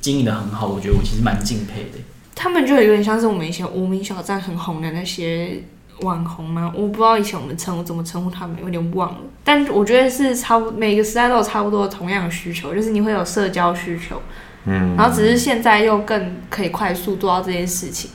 [0.00, 1.98] 经营的很好，我觉得我其实蛮敬佩的。
[2.34, 5.62] 他们就有点像是我们以前无名小站很红的那些
[6.00, 6.72] 网红吗？
[6.74, 9.18] 我不知道以前我们称呼怎么称呼他们，有点忘了。
[9.44, 14.20] 但我觉得是差不每个时代都有差不多同样的需求，就是你会有社交需求，
[14.64, 18.10] 嗯，然后只是现在又更可以快速做到这件事情。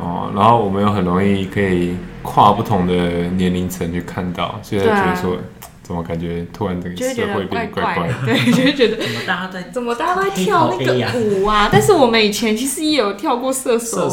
[0.00, 2.94] 哦，然后我们又很容易可以跨不同的
[3.36, 5.38] 年龄层去看到，所以觉得说，啊、
[5.82, 8.14] 怎么感觉突然这个社会变怪怪的？
[8.24, 11.68] 对，就会觉得怎么大家在怎么大家都在跳那个舞啊？
[11.70, 14.08] 但是我们以前其实也有跳过射手。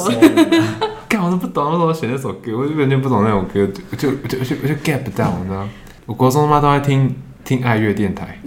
[1.07, 2.51] 干我都不懂，为什么选那首歌？
[2.57, 3.65] 我就完全不懂那首歌，
[3.97, 5.65] 就就就我就 get 不到，你知道？
[6.05, 7.15] 我国中他妈都在听
[7.47, 8.37] 听爱乐电台。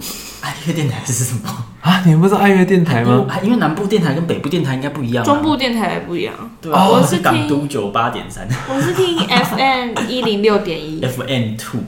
[0.41, 1.49] 爱乐电台是什么？
[1.81, 3.25] 啊，你们不知道爱乐电台吗？
[3.41, 6.33] 因为南部电台跟北部电台应该不一样，啊，中部电台也不一样。
[6.61, 11.81] 对，啊，我是港都九八点三，我是听 FM 一零六点一，FM two，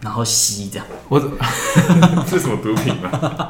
[0.00, 0.86] 然后 C 这样。
[1.08, 1.18] 我
[2.30, 3.48] 这是什么毒品吗？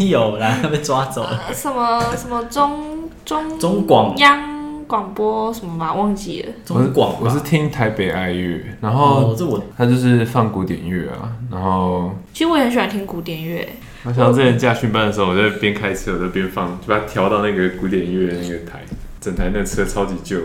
[0.00, 1.40] 没有啦，被抓走了。
[1.54, 4.57] 什么什么中中中广央？
[4.88, 6.52] 广播什么吧，忘记了。
[6.70, 13.68] 我是广，我是听台北爱乐，然后这我他就是放古典乐啊，然后其实我也很喜欢听古典乐。
[14.04, 18.80] 我想到之前驾训班的时候，我在边开车我在边放，就把它调到那个古典乐那个台，
[19.20, 20.38] 整台那车超级旧，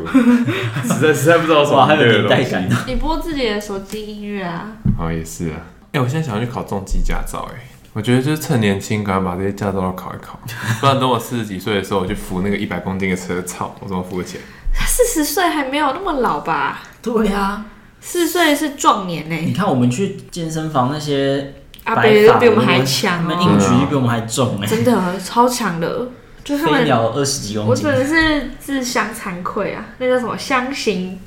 [0.84, 2.68] 实在实在不知道什么还有年代感。
[2.86, 4.74] 你播自己的手机音乐啊？
[5.00, 5.56] 哦，也是啊。
[5.94, 7.73] 哎、欸，我现在想要去考重机驾照，哎。
[7.94, 10.40] 我觉得就是趁年轻，赶快把这些驾照都考一考，
[10.82, 14.44] 不然等我四十几岁的时候，我去扶那个一百公斤的车，操，我怎么扶得起来？
[14.88, 16.82] 四十岁还没有那么老吧？
[17.02, 17.66] 对、啊，
[18.02, 19.36] 四十岁是壮年呢。
[19.36, 21.54] 你看我们去健身房那些
[21.84, 26.08] 阿伯都比我们还强他们，硬举比我们还重哎，真的超强的。
[26.44, 29.86] 就他们鸟二十几公斤，我真的是自相惭愧啊！
[29.98, 31.18] 那叫什么相形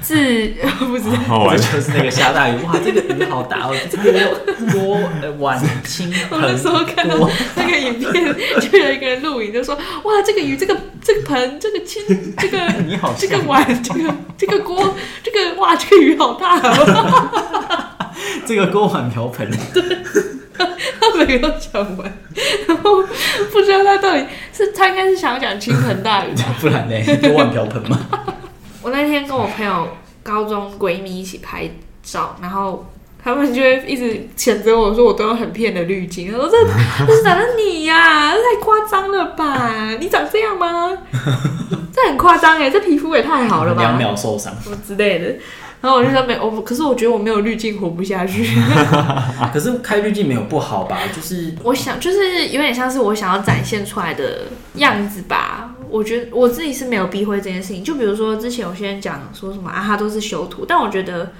[0.00, 0.14] 自
[0.78, 4.12] 不知道，这就是那个下大雨，哇，这个雨好大哦，这个
[4.72, 7.16] 锅呃碗轻盆我那时候看到
[7.56, 12.02] 那个影片，就有一个人录影，就说哇，这个鱼，这个这个盆，这个轻，
[12.38, 17.96] 这个 你好，这个碗，这个这个锅，这个哇，这个鱼好大哦，
[18.46, 19.50] 这个锅碗瓢盆。
[19.74, 19.82] 对
[20.56, 22.12] 他每个都讲完，
[22.66, 23.02] 然后
[23.52, 27.16] 不知道他到底是他应该是想要讲倾盆大雨， 不然呢？
[27.22, 27.98] 多碗瓢盆吗？
[28.82, 29.88] 我那天跟我朋友
[30.22, 31.68] 高中闺蜜一起拍
[32.02, 32.86] 照，然后
[33.22, 36.56] 他们就会一直谴责我说我都用很骗的滤镜，我说这
[37.06, 39.90] 这是长得你呀、啊，这太夸张了吧？
[39.98, 40.96] 你长这样吗？
[41.92, 43.82] 这很夸张哎，这皮肤也太好了吧？
[43.82, 45.34] 两秒受伤，什么之类的。
[45.80, 48.44] 然后我就说没，我可是我觉得我没有滤镜活不下去。
[49.52, 50.98] 可是开滤镜没有不好吧？
[51.14, 55.74] 就是我想，就是有点像是我想要展现出来的样子吧。
[55.88, 57.84] 我觉得我自己是没有避讳这件事情。
[57.84, 61.32] 就比如说之前有些人讲说什么啊，他都是修图，但我觉得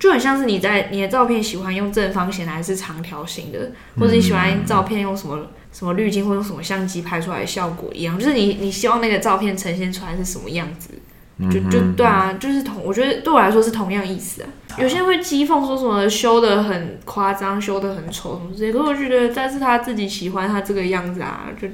[0.00, 10.90] 就很像是你在你的照片喜欢用正方形的还是长条形的，或者你喜欢照片用什么什么滤镜或者用什么相机拍出来的效果一样，就是你你希望那个照片呈现出来是什么样子。
[11.50, 14.48] 就就对啊，就是同我觉得对我来说是同样意思啊。
[14.78, 21.68] 有些人会讥讽说什么修得很夸张，修得很丑什么之类，可是我觉得但是他自己喜欢他这个样子啊，就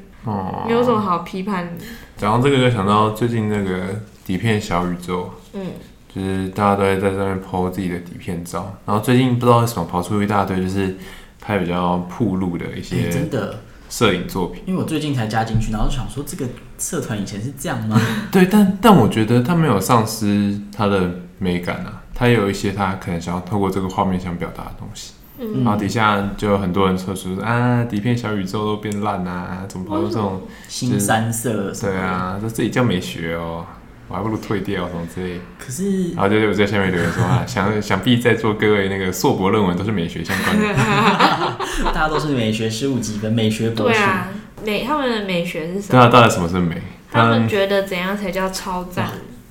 [0.67, 1.85] 没有什么好批判的。
[2.17, 5.67] 讲到这个就想到最近那个底片小宇宙，嗯，
[6.15, 10.97] 就是大家都在在上面 po 自己的底片照，然后最近不知道为什么跑出一大堆就是。
[11.41, 14.62] 拍比较铺路的一些真的摄影作品。
[14.66, 16.46] 因为我最近才加进去，然后想说这个
[16.79, 18.01] 社团以前是这样吗？
[18.31, 25.12] 对，但但我觉得他没有丧失他的美感啊，他有一些他可能想要透过这个画面想表达的东西。
[25.40, 31.72] 嗯，然后底下就有很多人说说啊，底片小宇宙都变烂啊，怎么跑出这种新三色？
[31.72, 33.64] 对啊，这这也叫美学哦，
[34.09, 35.40] 我还不如退掉什么之类。
[35.59, 40.75] 可是，然后就有在下面留言说啊，想 想必在座各位那个硕博论文都是美学相关的，
[41.92, 43.99] 大家都是美学十五级分，美学博士。
[43.99, 44.29] 对啊，
[44.64, 45.87] 美他们的美学是什么？
[45.90, 46.81] 对啊，到底什么是美？
[47.11, 49.11] 他们觉得怎样才叫超赞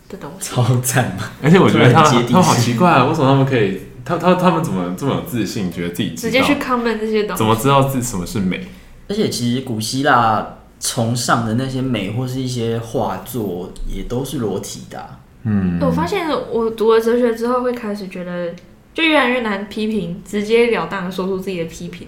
[0.09, 0.49] 的东西？
[0.53, 1.23] 超赞嘛！
[1.41, 3.81] 而且我觉得他 们他们好奇怪啊，为什么他们可以？
[4.05, 7.37] 他他他们怎么这么有自信，觉得自己直接去 comment 这些东西？
[7.37, 8.65] 怎么知道自己什么是美？
[9.09, 15.19] 而且其实古希腊崇尚的那些美，或是一些画作，也都是裸体的啊。
[15.43, 18.53] 嗯，我发现我读了哲学之后，会开始觉得
[18.93, 22.07] 就越来越难批评，直截了当的说出自己的批评，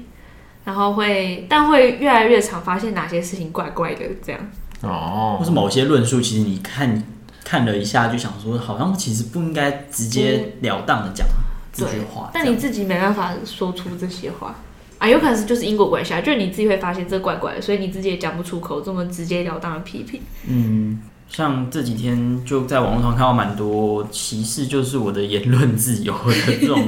[0.65, 4.41] 然后会，但会越来越常发现哪些事情怪怪的这样。
[4.82, 7.03] 哦，或是某些论述，其实你看
[7.43, 11.25] 看了一下，就想说，好像其实不应该直截了当的讲。
[11.71, 14.55] 这句话，但你自己没办法说出这些话
[14.99, 20.21] 啊，有可能是就是因果关系啊，就是你自己会发现这怪怪的，所以你自己也讲不出口这么直截了当的批评。
[20.45, 26.85] 嗯，像这几天就在网络上看到蛮多歧视，就是我的言论自由的这种。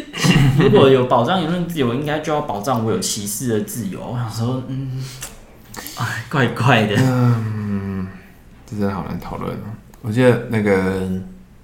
[0.58, 4.00] 如果有保障言论自由，应该就要保障我有歧视的自由。
[4.00, 5.04] 我想说，嗯，
[5.96, 6.96] 哎，怪怪的。
[6.98, 8.08] 嗯，
[8.66, 9.64] 这真的好难讨论哦。
[10.02, 11.08] 我记得那个。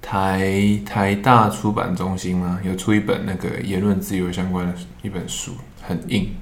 [0.08, 2.60] 台台大出版中心嘛？
[2.62, 5.50] 有出一本那个言论自由相关的一本书，
[5.86, 6.34] 很硬。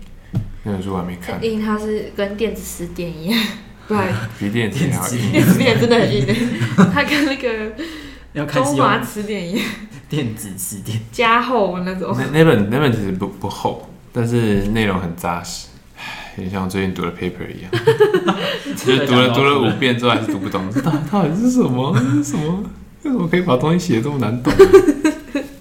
[0.62, 1.42] 那本书我还没看。
[1.44, 3.38] 硬，它是跟电子词典一样，
[3.86, 3.96] 对，
[4.38, 5.32] 比电子词典还硬。
[5.32, 6.26] 电子词典真的很硬，
[6.92, 9.64] 它跟那个中华词典一样。
[10.08, 12.16] 电子词典加厚那种。
[12.16, 15.68] 那那本那本其实不不厚，但是内容很扎实，
[16.36, 17.70] 有点像我最近读的 paper 一样，
[18.76, 21.96] 就是读了读了五遍之后还是读不懂，它到底是什么？
[21.98, 22.62] 是什么？
[23.02, 24.52] 为什么可以把东西写得这么难懂？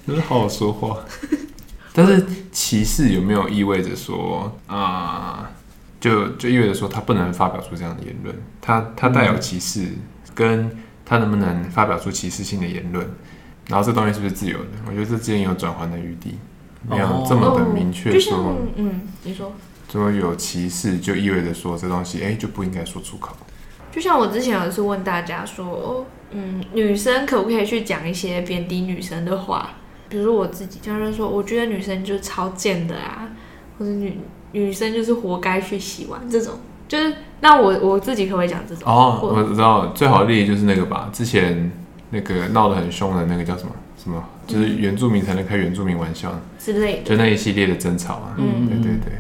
[0.08, 0.98] 真是好好说话。
[1.94, 5.48] 但是歧视有没有意味着说啊、呃，
[6.02, 8.36] 就就意味着说他不能发表出这样的言论？
[8.60, 9.90] 他他带有歧视，
[10.34, 10.76] 跟
[11.06, 13.08] 他能不能发表出歧视性的言论？
[13.68, 14.70] 然后这东西是不是自由的？
[14.88, 16.38] 我觉得这之间有转换的余地，
[16.90, 18.58] 没有这么的明确说。
[18.76, 19.54] 嗯，你说，
[19.92, 23.36] 说有歧视就意味着说这东西哎、欸、就不应该说出口。
[23.92, 26.06] 就像我之前有一次问大家说。
[26.36, 29.70] 嗯，女生可不可以去讲一些贬低女生的话？
[30.14, 33.32] 比如说我自己，就是说，我觉得女生就是超贱的啊，
[33.80, 34.20] 或者女
[34.52, 36.54] 女生就是活该去洗碗这种，
[36.88, 38.84] 就是那我我自己可不可以讲这种？
[38.86, 41.72] 哦，我知道，最好的例子就是那个吧，之前
[42.12, 43.72] 那个闹得很凶的那个叫什么？
[43.98, 46.40] 什么，就是原住民才能开原住民玩笑。
[46.60, 48.36] 之类的，就那一系列的争吵啊。
[48.38, 49.14] 嗯，对对对，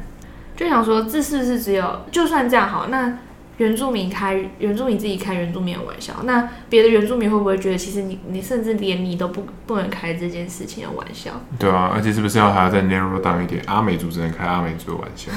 [0.55, 3.17] 就想说这是不是只有，就算这样好那。
[3.63, 11.31] 原住民开原住民自己开原住民的玩笑，那别的原住民会不会觉得，其实你你甚至连你都不不能开这件事情的玩笑？
[11.57, 13.61] 对啊，而且是不是要还要再 narrow down 一点？
[13.65, 15.31] 阿美族只能开阿美族的玩笑，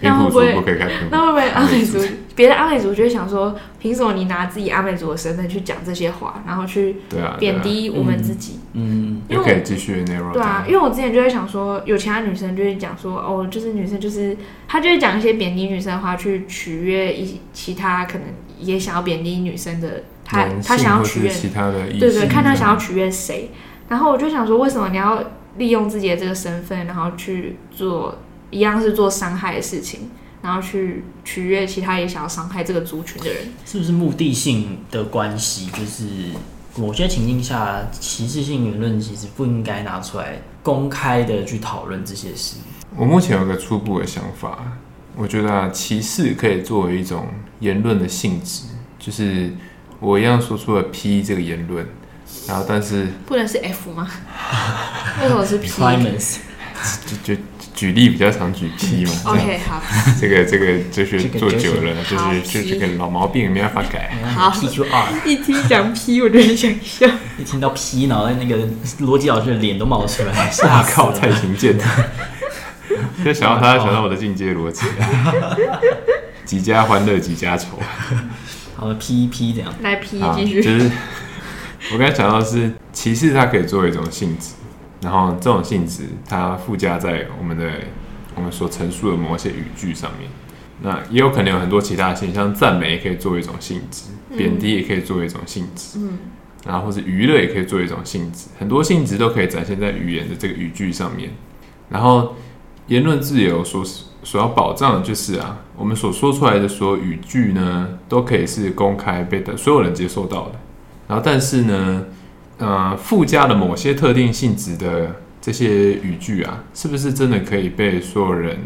[0.00, 1.06] 平埔族不可以开平埔。
[1.10, 1.98] 那会不会阿美族
[2.34, 6.96] 别的阿美族就会想说，凭什么你拿自己阿美族的身份去讲这些话，然后去
[7.38, 8.60] 贬低我们自己？
[8.72, 10.32] 嗯，因为可以继续 narrow。
[10.32, 14.34] 对啊，因为我之前就会想说，有其他女生就会讲说，哦，就是女生就是
[14.66, 17.41] 她就会讲一些贬低女生的话去取悦一。
[17.52, 18.26] 其他可能
[18.58, 23.50] 也想要贬低女生的，他他想要取悦其他的，对对，看他想要取悦谁。
[23.88, 25.22] 然后我就想说，为什么你要
[25.58, 28.16] 利用自己的这个身份，然后去做
[28.50, 33.48] 一样是做伤害的事情，然后去取悦其他也想要伤害这个族群的人？
[33.66, 35.66] 是不是目的性的关系？
[35.72, 36.04] 就是
[36.76, 42.56] 某些情境下，歧视性言论其实不应该拿出来公开的去讨论这些事。
[42.96, 44.78] 我目前有个初步的想法。
[45.16, 47.28] 我觉得啊，歧视可以作为一种
[47.60, 48.62] 言论的性质，
[48.98, 49.52] 就是
[50.00, 51.86] 我一样说出了 P 这个言论，
[52.48, 54.08] 然后但是不能是 F 吗？
[55.22, 55.70] 为什么是 P？
[57.06, 57.40] 就就
[57.74, 59.12] 举例比较常举 P 嘛。
[59.26, 59.80] OK，好。
[60.20, 64.10] 这个这个就是做久了，就是就这个老毛病没办法改。
[64.34, 65.12] 好，P Q R。
[65.24, 67.06] 一听讲 P，我就很想笑。
[67.38, 68.66] 一听到 P，脑袋那个
[69.00, 70.32] 逻辑老师的脸都冒出来。
[70.64, 71.78] 哇靠，太勤俭
[73.18, 73.24] 了。
[73.24, 74.86] 就想到他，想到我的进阶逻辑，
[76.44, 77.78] 几家欢乐几家愁。
[78.74, 80.62] 好的，P 一 P 这样来 P 继续。
[80.62, 80.90] 就是
[81.92, 84.54] 我刚才讲到的是歧视，它可以作为一种性质，
[85.02, 87.70] 然后这种性质它附加在我们的
[88.34, 90.28] 我们所陈述的某些语句上面。
[90.82, 94.06] 那也有可能有很多其他性，像赞美也可以作为一种性质，
[94.36, 96.18] 贬低也可以作为一种性质，嗯，
[96.66, 101.30] 然后或者娱乐也可以作为一种性质，很多性质都可以展现在语言的这个语句上面，
[101.88, 102.34] 然后。
[102.86, 103.84] 言论自由所
[104.22, 110.52] 所要保障的就是啊，我们所说出来的所有语句呢，都可以是公开被的所有人接受到的。
[111.08, 112.04] 然后，但是呢，
[112.58, 118.58] 呃，附加了某些特定性质的这些语句啊，是不是真的可以被所有人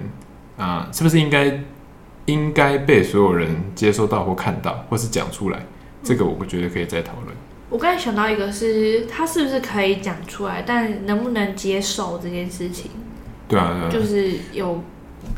[0.56, 1.64] 啊、是不是应该
[2.24, 5.66] 应该被所有人接收到或看到，或是讲出来？
[6.02, 7.36] 这个我不觉得可以再讨论。
[7.68, 12.90] 我刚才想到一个是，是他是不是可以讲出来，但能不能接受这件事情？
[13.48, 14.82] 对啊，对啊，就是有。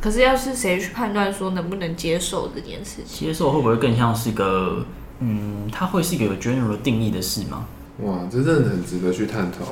[0.02, 3.26] 可是要是谁去判断说能不能接受这件事情？
[3.26, 4.84] 接受会不会更像是一个，
[5.20, 7.66] 嗯，它会是一个有 general 定义的事吗？
[8.02, 9.64] 哇，这真的很值得去探讨，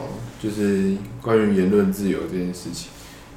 [0.43, 2.91] 就是关于言论自由这件事情。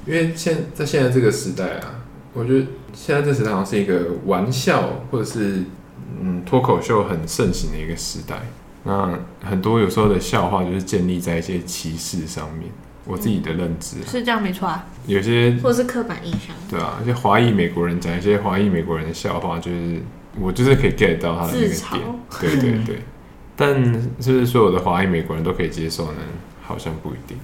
[0.06, 2.00] 因为现在现在这个时代啊，
[2.32, 5.62] 我觉得现在这时代好像是一个玩笑或者是
[6.20, 8.40] 嗯脱口秀很盛行的一个时代。
[8.84, 12.70] 那很多有时候的笑话就是建立在一些歧视上面。
[13.10, 14.86] 我自己的认知、啊嗯、是这样，没错啊。
[15.06, 20.00] 有些或是刻板印象，对啊，一些华裔美国人讲一些华裔美国人的笑话，就是
[20.38, 22.02] 我就是可以 get 到他的那个点，
[22.40, 23.02] 对对对。
[23.56, 26.18] 但是不是所有的华裔美国人都可以接受呢？
[26.62, 27.36] 好像不一定。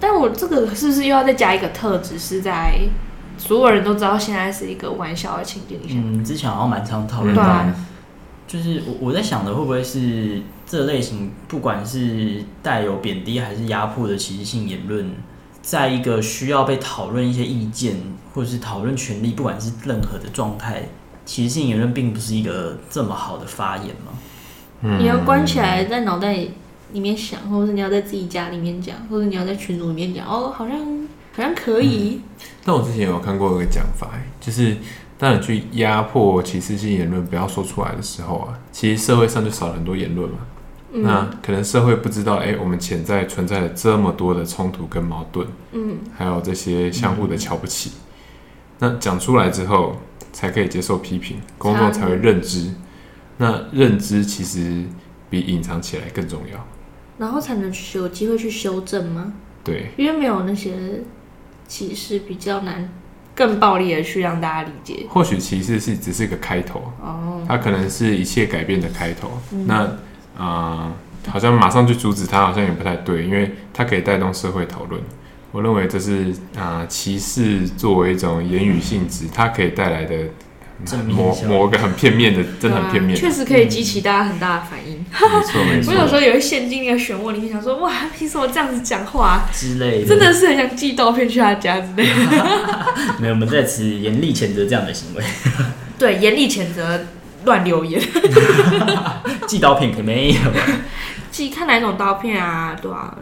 [0.00, 2.80] 但我这个是不是又要再加一个特质，是在
[3.38, 5.94] 所有人都知道现在是一个玩笑的情境下？
[5.96, 7.64] 嗯，之前好像蛮常讨论到，
[8.46, 10.42] 就是我我在想的会不会是。
[10.66, 15.08] 这类型不管是带有贬低还是压迫的歧视性言论，
[15.62, 17.94] 在一个需要被讨论一些意见
[18.34, 20.82] 或者是讨论权利，不管是任何的状态，
[21.24, 24.12] 歧视性言论并不是一个这么好的发言嘛。
[24.82, 26.34] 嗯，你要关起来在脑袋
[26.92, 30.78] 里面想，或者是你要在自己家里面讲，或者你要在群组里面讲，哦，好像
[31.32, 32.20] 好像可以。
[32.20, 34.10] 嗯，但我之前有看过一个讲法，
[34.40, 34.76] 就是。
[35.18, 40.36] 当你去压迫歧视性言论不要说出来的时候啊，其实社会上就少了很多言论嘛。
[40.96, 47.90] 嗯、那可能社会不知道，哎、欸，我们潜在存在了这么多的冲突跟矛盾，嗯，还有这些相互的瞧不起。
[47.90, 48.00] 嗯、
[48.78, 49.96] 那讲出来之后，
[50.32, 52.72] 才可以接受批评，公众才会认知。
[53.36, 54.84] 那认知其实
[55.28, 56.66] 比隐藏起来更重要。
[57.18, 59.34] 然后才能去有机会去修正吗？
[59.62, 61.02] 对，因为没有那些
[61.68, 62.88] 歧视比较难。
[63.34, 69.30] 更暴力的去让大家理解，或许歧视是只是一个开头，哦，它可能是一切改变的开头。
[69.52, 69.86] 嗯、那
[70.36, 70.92] 啊、
[71.24, 75.00] 呃，好像马上去阻止他，好像也不太对，因为他可以带动社会讨论。
[75.52, 80.16] 我认为这是啊、呃，歧视作为一种言语性质，它可以带来的。
[81.06, 84.98] 某某个很片面的，真的很片面，确、啊、实可以激起大家很大的反应。
[85.08, 85.90] 没错没错。
[85.90, 92.46] 我有时候也会陷进那个漩涡里面，想说哇，凭什么这样子讲话之类的，真的是很想寄刀片去他家之类的。
[93.18, 95.24] 没有，我们在此严厉谴责这样的行为。
[95.98, 97.06] 对，严厉谴责
[97.46, 97.98] 乱留言。
[99.46, 100.40] 寄刀片可没有。
[101.30, 102.76] 寄看哪种刀片啊？
[102.80, 103.14] 对啊，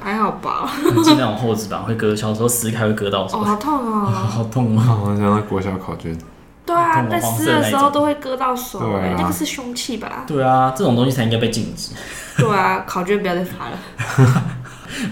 [0.00, 0.68] 还好吧。
[1.04, 3.40] 寄那种厚纸板会割，小时候撕开会割到手。
[3.40, 4.06] 哦，好痛哦！
[4.06, 4.98] 好痛啊！
[5.04, 6.16] 我想到国小考卷。
[6.64, 10.24] 对啊，在撕的时候都会割到手，哎，那个是凶器吧？
[10.26, 11.92] 对啊，这种东西才应该被禁止。
[12.36, 13.78] 对啊，考卷不要再发了。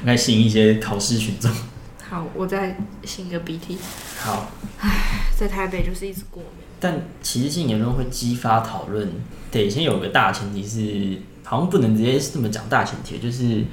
[0.02, 1.50] 我该吸引一些考试群众。
[2.08, 3.76] 好，我再擤个鼻涕。
[4.20, 4.46] 好。
[4.80, 4.90] 唉，
[5.36, 6.63] 在台北就是一直过敏。
[6.80, 9.08] 但歧视性言论会激发讨论，
[9.50, 13.64] 得先有个大前提是，好像不能直接这么讲大前提，就是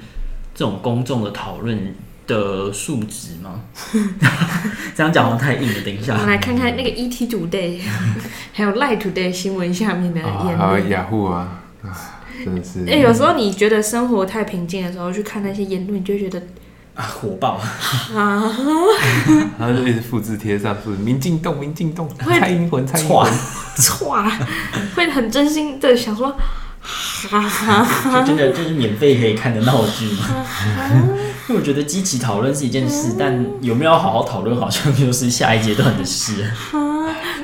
[0.55, 1.93] 这种公众的讨论
[2.27, 3.61] 的素质吗？
[4.95, 5.81] 这样讲好像太硬了。
[5.83, 7.81] 等一下，我们来看看那个 ET Today，
[8.53, 10.57] 还有 Line Today 新闻下面的言论。
[10.57, 11.63] 还有雅虎啊，
[12.45, 12.81] 真的是。
[12.81, 16.41] 哎、欸，有时候你觉得生活太平静的时候，去看那些言论，你就觉得。
[17.01, 17.59] 啊，火爆
[18.15, 18.55] 啊！
[19.57, 23.27] 然后就一直复制贴上，是民进党，民进党，蔡英文，蔡英文，
[23.75, 24.31] 唰，
[24.95, 26.35] 会很真心的想说，
[27.29, 30.27] 哈哈，就真的就是免费可以看的闹剧嘛。
[31.49, 36.45] 因为我觉得积极讨论是一件事，但有没有好好讨论，好像就是下一阶段的事。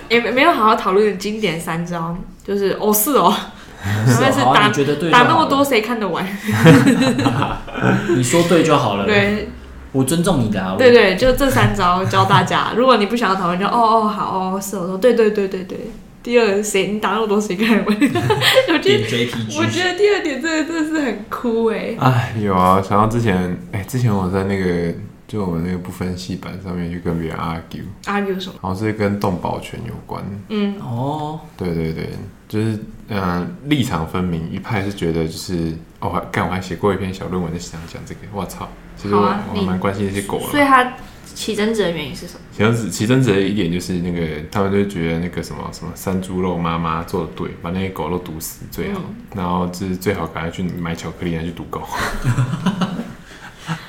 [0.07, 3.35] 也没有好好讨论的经典三招，就是哦是哦。
[4.19, 6.25] 但是打觉得对打那么多，谁看得完？
[8.15, 9.05] 你说对就好了。
[9.05, 9.49] 对，
[9.91, 10.75] 我尊重你的啊。
[10.77, 12.73] 对对，就这三招教大家。
[12.77, 15.91] 如果你不想要讨论，就哦哦好哦是我说对对对对对。
[16.23, 17.85] 第二，谁你打那么多，谁看得完？
[17.87, 21.95] 我觉得我觉得第二点真的真的是很酷哎。
[21.99, 24.93] 哎，有啊，想到之前哎，之前我在那个
[25.27, 28.55] 就我们那个不分系版上面去跟别人 argue，argue 什么？
[28.61, 30.23] 好像是跟动保权有关。
[30.49, 32.09] 嗯哦，对对对。
[32.47, 40.47] 就是嗯、呃，立场分明，一派是觉得就是哦，干我还写过一篇小论文在想讲这个，我操，其实我、啊、我蛮关心那些狗了。
[40.49, 40.93] 所以它
[41.25, 42.39] 起争执的原因是什么？
[42.53, 51.81] 起争执起争执的一点就是那个他们就觉得那个什么什么山猪肉妈妈做的对，把那些狗都毒死最好，嗯、然后就是最好赶快去买巧克力来去毒狗。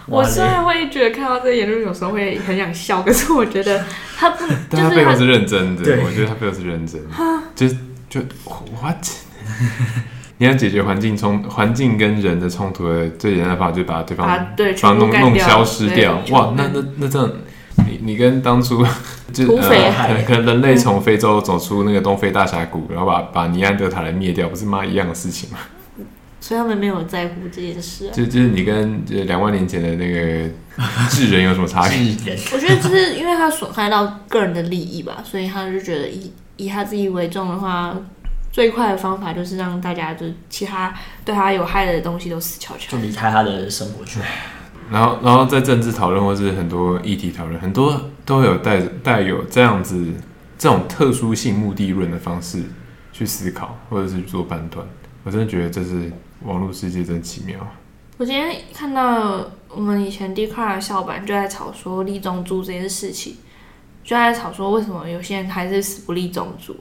[0.06, 3.84] 我虽然会觉得看到这个言论有时候会很想笑，可是我觉得
[4.16, 5.98] 他不， 但他背后是认真的。
[6.04, 7.08] 我觉得他背后是认真的，
[7.54, 7.68] 就
[8.08, 8.20] 就
[8.80, 9.04] what？
[10.40, 16.22] 你要解决环境冲环境跟人的冲突的最简单的方法，就是把对方把对弄弄消失掉。
[16.30, 17.30] 哇，那那那这样，
[17.86, 18.86] 你你跟当初
[19.34, 25.58] 就土匪海，可能人类从非洲走出那个东非大峡谷，然后把把尼安德塔人灭掉，不是妈一样的事情吗？
[26.40, 28.12] 所以他们没有在乎这件事，啊。
[28.12, 30.48] 就就是你跟就两万年前的那个
[31.10, 31.98] 智人有什么差别？
[32.52, 37.96] 我觉得就是因为他损害到个人的利益吧，所以他就觉得以以他自己为重的话。
[38.50, 40.92] 最快的方法就是让大家就其他
[41.24, 44.20] 对他有害的东西都死翘翘，就离开他的生活圈。
[44.90, 50.04] 然后，然后在政治讨论或是很多议题讨论，很多都有带带有这样子
[50.58, 52.62] 这种特殊性目的论的方式
[53.12, 54.84] 去思考，或者是做判断。
[55.22, 56.10] 我真的觉得这是
[56.44, 57.56] 网络世界真奇妙。
[58.16, 63.36] 我今天看到我们以前 Dcard 的校版就在吵说立中柱这件事情，
[64.02, 66.76] 就在吵说为什么有些人还是死不立中柱。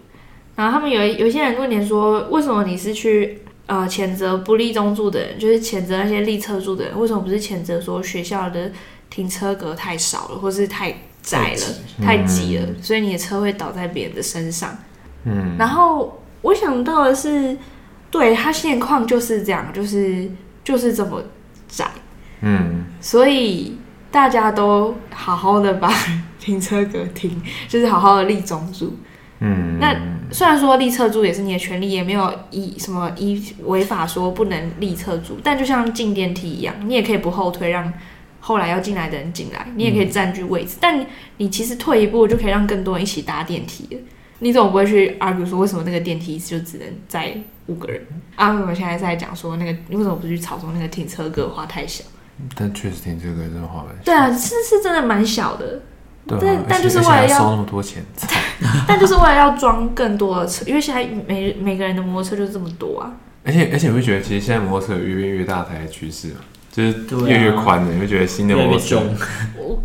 [0.56, 8.72] 然后他们有有些人问你说，为什么你是去呃谴责不立中柱的人，就是谴责那些立侧柱的人，为什么不是谴责说学校的
[9.10, 14.76] 停车格太少了，或是太窄了、太挤了，嗯、所以你的车会倒在别人的身上？
[15.26, 15.56] 嗯。
[15.60, 17.56] 然后我想到的是，
[18.10, 20.30] 对，它现况就是这样，就是
[20.64, 21.22] 就是这么
[21.68, 21.90] 窄。
[22.42, 22.86] 嗯。
[23.00, 23.78] 所以
[24.10, 25.92] 大家都好好的把
[26.40, 28.96] 停车格停，就是好好的立中柱。
[29.40, 29.96] 嗯，那
[30.32, 37.94] 虽然说立侧柱也是你的权利，也没有依什么依违法说不能立侧柱，但就像进电梯一样，你也可以不后退，让
[38.40, 41.06] 后来要进来的人进来，你也可以占据位置，嗯、但
[41.38, 44.02] 你其实退一步就可以让更多人一起搭电梯了。
[44.40, 47.36] 你怎么不会去 argue 说为什么那个电梯就只能载
[47.66, 48.02] 五个人？
[48.36, 52.04] 啊，我们现在在讲说那个你为什么不去吵说那个停车格画太小？
[52.56, 54.04] 但确实停车格真的画蛮小。
[54.04, 55.82] 对啊，是是真的蛮小的。
[56.28, 58.04] 对，但但就是为了要收那么多钱，
[58.88, 63.14] 但就是为了要装更多的车，因为现在每每个人的摩托车就是这么多啊。
[63.46, 69.02] 而且而且，你会觉得其实现在摩托车有越变越大台的趋势嘛，就是越越宽的，你会觉得新的摩托车，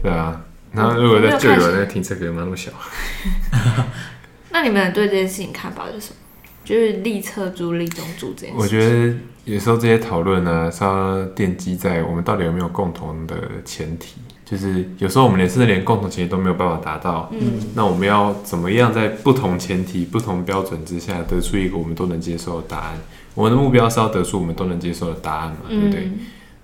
[0.02, 0.42] 对啊。
[0.72, 2.72] 然后如果在旧有的那个停车格蛮那么小。
[4.52, 6.16] 那你们对这件事情看法是什么？
[6.64, 8.56] 就是立侧柱、立中柱这件事。
[8.56, 14.20] 我觉得有时候这些讨论呢，是要奠基在我们到底有没有共同的前提。
[14.44, 22.98] 就是有时候我们连甚至连共同前提都没有办法达到，嗯，那我们要怎么样在不同前提、不同标准之下得出一个我们都能接受的答案？
[23.34, 26.02] 我们的目标是要得出我们都能接受的答案嘛，对不对？
[26.04, 26.18] 嗯，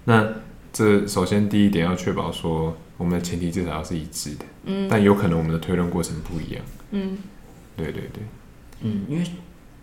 [0.05, 0.29] 那
[0.71, 7.17] 这首先第一点要确保说我们的前提至少要是一致的，嗯，但有可能我们的推论过程不一样，嗯，
[7.79, 8.23] 对对对，
[8.83, 9.25] 嗯，因为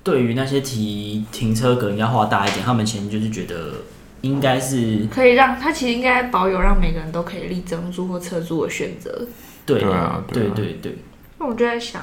[0.04, 3.74] 对于那些提停车格要画大一点，他们前提就是觉得。
[4.22, 9.28] 应该是可以让他其实应该保有让每个人都可以立增租或车租的选择。
[9.68, 10.98] 对啊，对对对。
[11.38, 12.02] 那我就在想，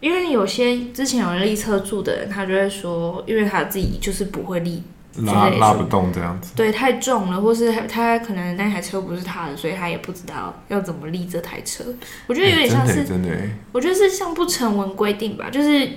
[0.00, 4.82] 因为有些之前有人立车住的人，他就会说，因为他自己就是不会立，
[5.24, 6.52] 拉拉不动这样子。
[6.54, 11.84] 对，太重了，或是他可能那台车不是他的，所以他也不知道要怎么立这台车。
[12.26, 15.88] 我觉得有点像是，欸、真的，真的，我觉得是像不成文规定吧，就是。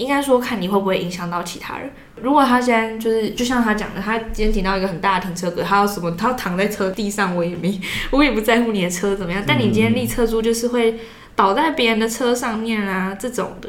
[0.00, 1.90] 应该说，看你会不会影响到其他人。
[2.22, 7.78] 如果他现在就是，就像他讲的，他今天停到一个很大的停车格，他要什么，他要躺在车地上，我也没，
[8.10, 9.44] 我也不在乎你的车怎么样。
[9.46, 10.98] 但你今天立车柱，就是会
[11.36, 13.68] 倒在别人的车上面啊，这种的。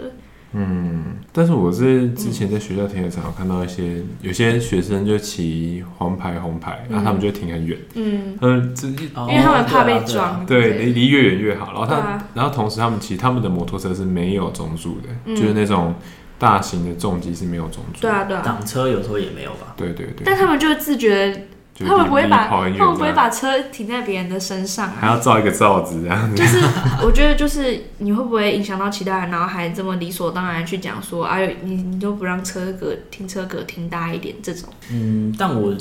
[0.54, 7.78] 嗯，但是我是之前在学校停车场看到一些，嗯、有些学生就骑黄牌红牌，然后他们就停很远。
[7.96, 8.96] 嗯嗯，这因
[9.28, 10.46] 为他们怕被撞。
[10.46, 11.72] 对，离离越远越好。
[11.74, 15.96] 然后他，啊、然后同时他们骑他们的摩托车是没有中柱的，嗯、就是那种。
[16.42, 19.76] 大型的重机是没有中柱，对啊对啊，挡车有时候也没有吧？
[19.78, 20.24] 对对对。
[20.26, 21.46] 但他们就自觉，
[21.86, 26.36] 他们不会把，他们不会把车停在别人的身上，还要造一个罩子这样子。
[26.36, 26.60] 就是
[27.04, 34.70] 我觉得，就是你会不会影响到其他人，然后还这么理所当然去讲说，哎呦，你你都不让车格停车格停大一点这种。
[34.92, 35.76] 嗯，但我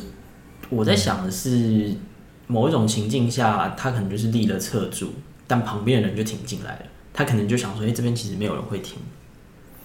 [0.69, 1.95] 我在想的是，
[2.47, 5.15] 某一种情境下，他可能就是立了侧柱，
[5.47, 6.83] 但旁边的人就停进来了，
[7.13, 8.99] 他可能就想说，哎，这边其实没有人会停。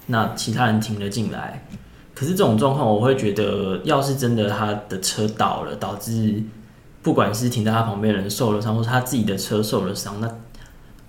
[0.08, 1.66] 那其他人停了进来，
[2.16, 6.42] 可是这种状况，我会觉得，要是真的他的车倒了，导致
[7.04, 10.30] 不管是停在他旁边的人受了伤，或是他自己的车受了伤，那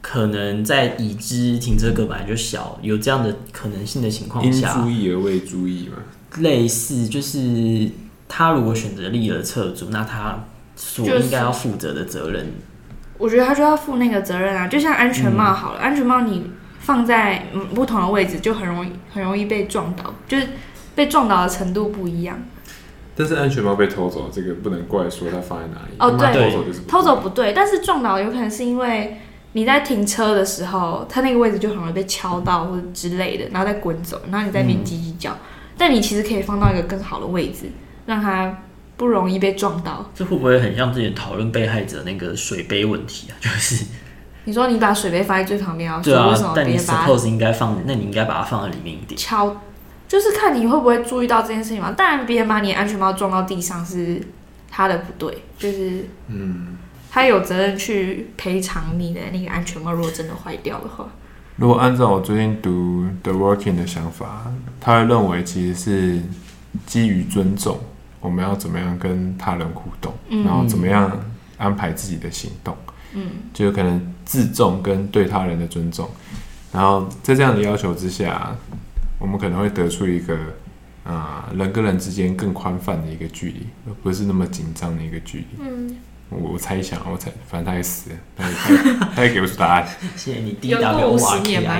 [0.02, 5.98] 可能在已知停车格本来就小，有这样的可能性的情况下，应注意而未注意嘛？
[6.38, 7.88] 类似就是
[8.28, 10.44] 他如果选择立了车主，那他
[10.74, 12.52] 所应该要负责的责任，
[13.16, 16.50] 我觉得他就要负那个责任啊，就像安全帽好了，嗯、安全帽你。
[16.78, 20.46] 放在嗯不同的位置，就很容易很容易被撞倒，就是
[20.96, 22.36] 被撞倒的程度不一样。
[23.18, 25.94] 但是安全帽被偷走，这个不能怪说它放在哪里。
[25.98, 29.16] 哦，对，偷走就是偷走不对，但是撞倒有可能是因为
[29.52, 35.30] 你在停车的时候，它那个位置就很容易被敲到或者之类的，然后再滚走，然后你在那边叽叽叫。
[35.30, 35.38] 嗯、
[35.78, 37.70] 但你其实可以放到一个更好的位置，
[38.04, 38.58] 让它
[38.98, 40.10] 不容易被撞到。
[40.14, 43.32] 这会不会很像之前讨论被害者那个水杯问题啊？
[43.40, 43.86] 就是
[44.44, 46.02] 你说你把水杯放在最旁边啊？
[46.04, 49.16] 对啊，为什么但你 suppose 应该放，那你应该把它放在里面一点。
[49.16, 49.56] 敲。
[50.08, 51.90] 就是看你会不会注意到这件事情嘛。
[51.92, 54.22] 当然，别人把你安全帽撞到地上是
[54.70, 56.76] 他的不对，就是嗯，
[57.10, 59.92] 他有责任去赔偿你的那个安全帽。
[59.92, 61.08] 如果真的坏掉的话，
[61.56, 66.22] 如果按照我最近读 The Working 的想法，他会认为其实是
[66.86, 67.80] 基于尊重，
[68.20, 71.10] 我们要怎么样跟他人互动，嗯、然后怎么样
[71.58, 72.76] 安排自己的行动，
[73.14, 76.08] 嗯，就有可能自重跟对他人的尊重，
[76.72, 78.54] 然后在这样的要求之下。
[79.18, 80.34] 我们可能会得出一个
[81.04, 85.46] 啊、呃，人跟人之间更宽泛的一个距离，而不是那么紧张的一个距离。
[85.60, 85.96] 嗯，
[86.28, 88.54] 我我猜想，我猜，反正他也死了，他也
[89.14, 89.86] 他也给不出答案。
[90.16, 91.78] 谢谢你第一有过五十年吧？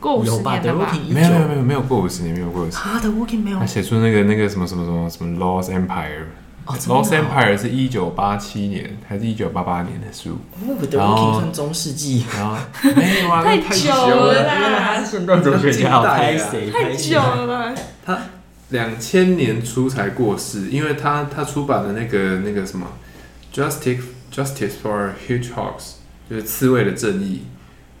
[0.00, 0.96] 过五十年的吧？
[1.10, 2.80] 没有没有没有没有过五十年，没有过五十年。
[2.82, 3.58] 他的 Working 没有。
[3.58, 6.24] 他写出那个那个什么什么什么什么 Lost Empire。
[6.64, 10.38] 哦、Lost Empire 是一九八七年还是一九八八年的书？
[10.52, 12.56] 哦 Working 算中世纪，然后
[12.94, 16.70] 没有啊， 太久了啦，原来他是现代哲学家，拍谁？
[16.70, 17.74] 太久了。
[18.06, 18.18] 他
[18.68, 22.86] 两千年初才过世，因为他他出版的那个那个什么
[23.52, 24.02] Justice
[24.32, 25.94] Justice for Hedgehogs
[26.30, 27.42] 就是刺猬的正义，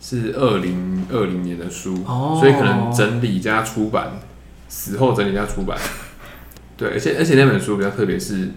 [0.00, 4.20] 是二零二零年的书，哦、所以可能整理加出版，
[4.68, 5.76] 死后整理加出版。
[6.82, 8.48] 对，而且而且那本书比较特别，是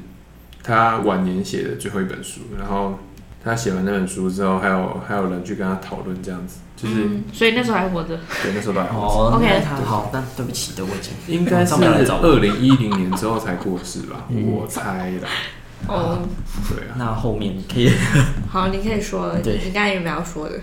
[0.63, 2.41] 他晚年写的最后一本书。
[2.57, 2.97] 然后
[3.43, 8.17] 他写完那本书之后，还有还有人去跟他讨论这样子，就是、嗯、所以那时候还活着。
[8.41, 9.05] 对，那时候还活着。
[9.05, 15.27] 哦，OK，好，那对不起的，我已经应该是二零一零年之后才过世吧，嗯、我猜的。
[15.87, 16.27] 哦，
[16.67, 16.95] 对啊。
[16.97, 17.91] 那后面可以，
[18.49, 19.39] 好，你可以说了。
[19.39, 20.59] 对，你刚才有没有说的？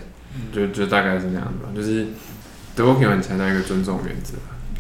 [0.53, 2.09] 就就大概是这样子吧，就是
[2.75, 4.35] The Working 很强调一个尊重原则，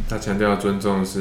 [0.08, 1.20] 他强调尊重是。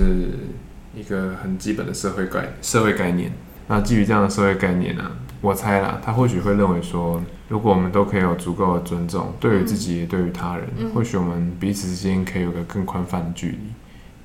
[0.95, 3.31] 一个很基本的社会概社会概念，
[3.67, 5.11] 那基于这样的社会概念呢、啊，
[5.41, 13.57] 我猜啦，他或许会认为说，如果我们都可以有足够的尊重，对于自己也对于他人，嗯、或许我们彼此之间可以有个更宽泛的距离，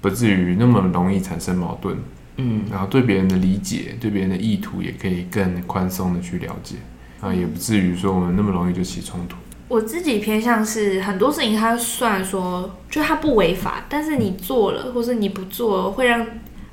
[0.01, 1.97] 不至于那么容易产生矛盾。
[2.39, 6.77] 嗯，然后对别人的理解，对别人的意图也可以更宽松的去了解，
[7.21, 9.37] 啊，也不至于说我们那么容易就起冲突。
[9.69, 16.27] 我自己偏向是很多事情，他虽然说就他不违法，但是你做了或是你不做，会让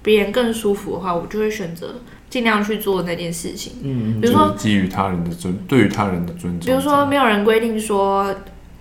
[0.04, 1.96] 别人更舒服的话，我就会选择
[2.30, 3.74] 尽量去做那件事情。
[3.82, 6.68] 嗯，比如说基于他人的尊，对于他人的尊重。
[6.68, 8.36] 比如说，没有人规定说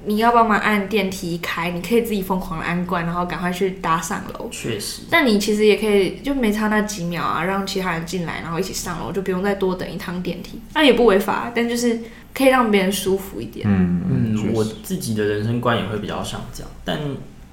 [0.04, 4.48] 你要帮忙按电梯开，你可以自己疯狂的按关，然后赶快去搭上楼。
[4.50, 10.58] 确实，但你其实也可以就没差那几秒啊，让其他人进来，然后一起上楼，就不用再多等一趟电梯。
[10.74, 12.00] 那也不违法，但就是
[12.34, 13.64] 可以让别人舒服一点。
[13.68, 16.98] 嗯嗯，我自己的人生观也会比较像这样，但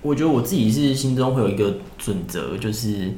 [0.01, 3.11] 我觉得我自己是心中会有一个准则，就是。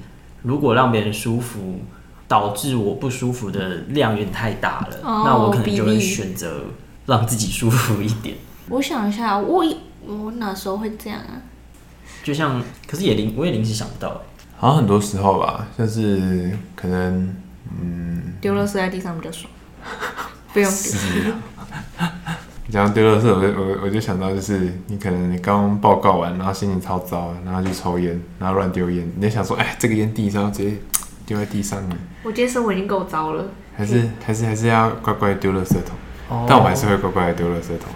[0.43, 1.79] 如果让别人舒服，
[2.27, 6.63] 导致我不舒服的量有点太大了，哦、那我可能就会选择
[7.05, 8.37] 让自己舒服一点。
[8.69, 9.65] 我想一下，我
[10.05, 11.41] 我哪时候会这样啊？
[12.23, 14.21] 就像，可是也临我也临时想不到。
[14.57, 17.35] 好像很多时候吧，像是可能，
[17.81, 19.51] 嗯，丢垃圾在地上比较爽，
[20.53, 21.33] 不用丢。
[22.67, 30.77] 你讲丢垃圾，我就我我就想到，就是你可能你刚报告完，然后心情超糟，然后去抽烟，然后乱丢烟，你就想说，哎，这个烟地上直接
[31.25, 31.97] 丢在地上面。
[32.23, 33.43] 我今天生活已经够糟了，
[33.75, 35.95] 还是还是还是要乖乖丢垃圾桶。
[36.29, 37.91] 哦、但我还是会乖乖的丢垃圾桶。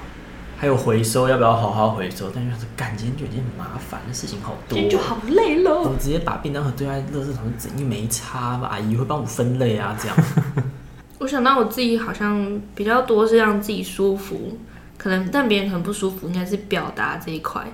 [0.57, 2.29] 还有回收，要不要好好回收？
[2.33, 5.81] 但就是干今天就已经很麻烦的事情好多，就好累了。
[5.81, 8.69] 我直接把便当盒丢在垃圾桶，整一没差吧？
[8.69, 10.17] 阿姨会帮我分类啊，这样。
[11.19, 14.57] 我想到我自己好像比较多是让自己舒服，
[14.97, 17.65] 可能但别人很不舒服，应该是表达这一块。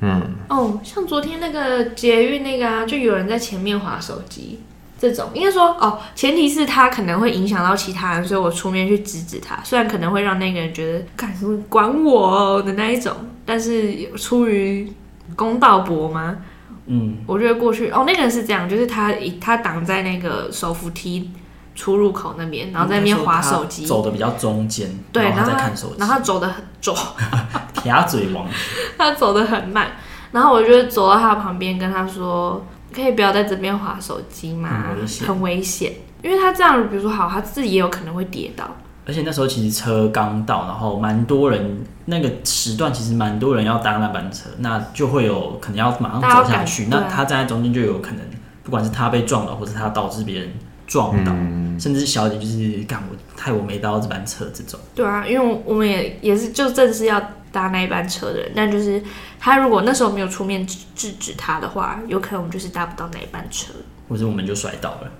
[0.00, 4.60] 嗯，哦，像昨天那个捷运那个啊，就有人在前面划手机，
[4.98, 13.12] 这种应该说哦，前提是他可能会影响到其他人，所以我出面去制止他，虽然可能会让那个人觉得干什么管我的那一种，
[13.44, 14.90] 但是出于
[15.36, 16.38] 公道博嘛，
[16.86, 21.30] 嗯，我觉得过去哦，那个人是这样，就是他他挡在那个手扶梯。
[21.78, 26.92] 出入口那边，然后在那边划手机，走的比较中间，对，然后在看手机，然后他走的很走，
[27.80, 28.44] 撇嘴王，
[28.98, 29.92] 他走的很慢，
[30.32, 34.86] 然后我就走到他旁边，跟他说，可以不要在这边划手机吗？
[34.88, 38.68] 很危险，很危险，因为他这样，比如说好，他自己也有可能会跌倒，
[39.06, 48.20] 而且那时候其实车刚到，然后蛮多人，那个时段其实蛮多人要搭那班车，那就会有可能要马上走下去，那他站在中间就有可能，
[48.64, 50.52] 不管是他被撞了，或者他导致别人。
[50.88, 54.80] 撞到，嗯、甚至小一点就是干我害我没到这班车这种。
[54.94, 57.20] 对啊，因为我们也也是就正是要
[57.52, 59.00] 搭那一班车的人，但就是
[59.38, 63.72] 他如果那时候没有出面制止他的话，有可能我们就是搭不到那一班车，
[64.08, 65.12] 或者我们就摔倒了。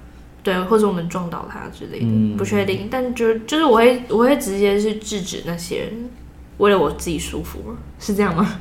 [0.43, 2.89] 对，或者我们撞到他之类的，嗯、不确定。
[2.91, 6.09] 但就就是我会我会直接去制止那些人，
[6.57, 7.59] 为了我自己舒服，
[7.99, 8.59] 是这样吗？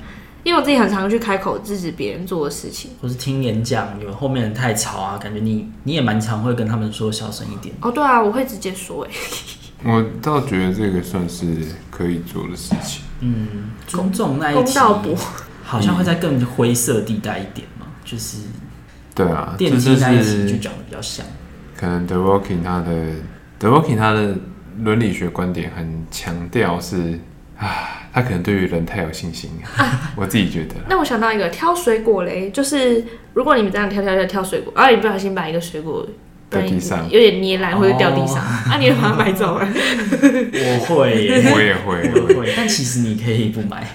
[0.48, 7.76] 因为我自己很常去开口制止别人做的事情，或是听演讲，有后面人太吵啊，感觉你你也蛮常会跟他们说小声一点。
[7.82, 9.12] 哦，对啊，我会直接说哎。
[9.84, 11.46] 我倒觉得这个算是
[11.92, 13.04] 可以做的事情。
[13.20, 14.80] 嗯，公众那一集
[15.66, 18.38] 好像会在更灰色地带一点嘛，就是
[19.14, 21.26] 对啊，电梯那一集就讲的比较像。
[21.76, 23.12] 可能 The Walking 他的
[23.60, 24.34] The Walking 他的
[24.80, 27.20] 伦理学观点很强调是
[27.58, 30.76] 啊，他可能对于人太有信心，啊、我自己觉得。
[30.88, 33.04] 那我想到一个挑水果嘞，就是
[33.34, 36.08] 如果你们这样挑挑挑挑水果，啊，你不小心把一个水果
[36.50, 39.68] 掉地上，有点捏烂或者掉地上，哦、啊，你会把它买走吗？
[39.68, 42.54] 我会，我也会，我会。
[42.56, 43.88] 但其实你可以不买，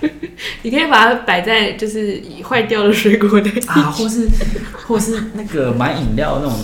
[0.63, 4.29] 你可以把它摆在就是坏掉的水果的啊，或是
[4.73, 6.59] 或是那个买饮料那种。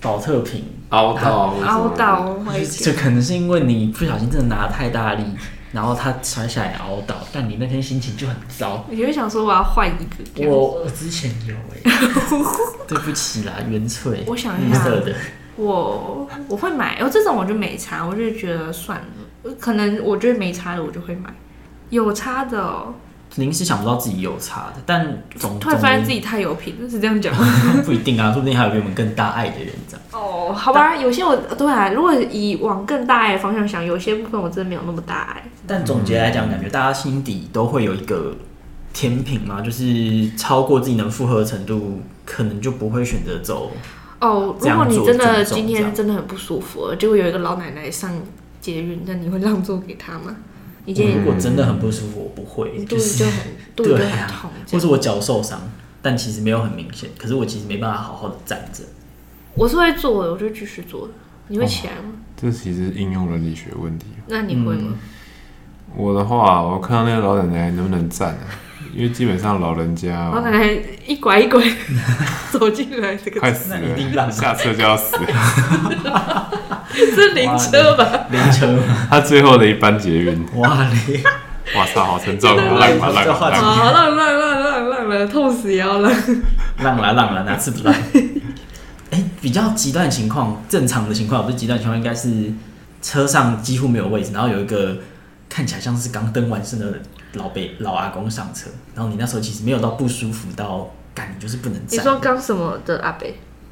[0.00, 0.62] 保特瓶。
[0.90, 2.38] 凹到，凹到，
[2.78, 5.24] 就可能是因为你不小心真的拿太大力，
[5.74, 8.84] 然后他摔下来凹到，但你那天心情就很糟。
[8.88, 10.48] 你会想说我要换一个？
[10.48, 12.38] 我我之前有哎、欸，
[12.86, 14.86] 对不起啦，原萃，我想一下，
[15.56, 18.98] 我我会买，哦，这种我就没差，我就觉得算
[19.42, 21.34] 了，可能我觉得没差的我就会买，
[21.90, 22.94] 有差的、哦。
[23.36, 27.44] 临时想不到自己有差的，但总突然发现自己太有品了，是这样讲吗？
[27.84, 30.06] 不一定啊，说不定还有比我们更大爱的人这样。
[30.12, 35.42] 哦，好吧，有些我对啊，如果以往更大爱的方向想，有些部分我真的没有那么大爱。
[35.66, 38.34] 但总结来讲，感觉大家心底都会有一个
[38.92, 43.72] 天平嘛，就是超过自己能负荷的程度，可能就不会选择走。
[44.20, 48.12] 哦，如果你真的今天真的很不舒服，结果有一个老奶奶上
[48.60, 50.36] 捷运，那你会让座给她吗？
[50.86, 53.34] 如果真的很不舒服，我不会，就是就很
[53.74, 55.60] 肚子很痛，或是我脚受伤，
[56.02, 58.84] 但其实没有很明显，可是我其实没办法好好的站着。
[59.54, 61.14] 我是会坐的，我就继续坐的。
[61.48, 62.12] 你会起来吗？
[62.36, 64.06] 这其实是应用伦理学问题。
[64.28, 64.94] 那你会吗？
[65.96, 68.46] 我的话，我看到那个老奶奶能不能站啊？
[68.94, 71.60] 因为基本上老人家，老奶奶一拐一拐
[72.52, 75.16] 走进来，这个快死了，下车就要死。
[76.94, 78.04] 是灵车吧？
[78.30, 78.78] 灵车，
[79.10, 80.46] 他最后的一班捷运。
[80.54, 81.22] 哇嘞！
[81.74, 82.64] 哇操，好沉重啊！
[82.78, 86.12] 浪啊浪啊浪浪浪浪浪了，痛死也要浪。
[86.78, 87.94] 浪了浪了，哪次不浪？
[89.10, 92.52] 哎，比较极端的情况，正常的情况不是极端情况，应该是
[93.02, 94.98] 车上几乎没有位置，然后有一个
[95.54, 96.98] 看起来像是刚登完身的
[97.34, 101.96] 老伯老阿公上车，然后你那时候其实没有到不舒服到，感你就是不能站。
[101.96, 103.28] 你说刚什么的阿伯？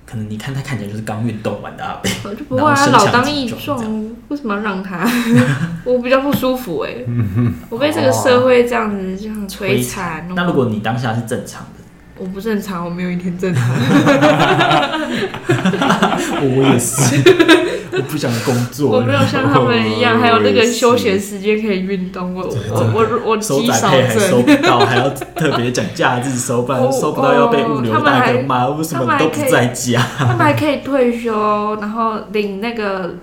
[0.06, 3.80] 可能你看他看起来就是刚运动完的阿伯，就不会啊，老当益壮，
[4.28, 5.04] 为什么要让他？
[5.84, 6.94] 我比较不舒服哎，
[7.68, 10.28] 我被这个社会这样子这样摧残。
[10.36, 11.82] 那如果你当下是正常的，
[12.16, 13.68] 我不正常，我没有一天正常。
[16.44, 17.16] 我也是，
[17.92, 18.90] 我不想工作。
[18.90, 22.34] 我没有像他们一样，还有那个休闲时间可以运动。
[22.34, 28.68] 我我我我收宅配还收不到，还要特别讲假日收，不然收不到要被物流大哥骂。
[28.68, 30.00] 为什么都不在家？
[30.18, 33.14] 他们还可以退休，然后领那个。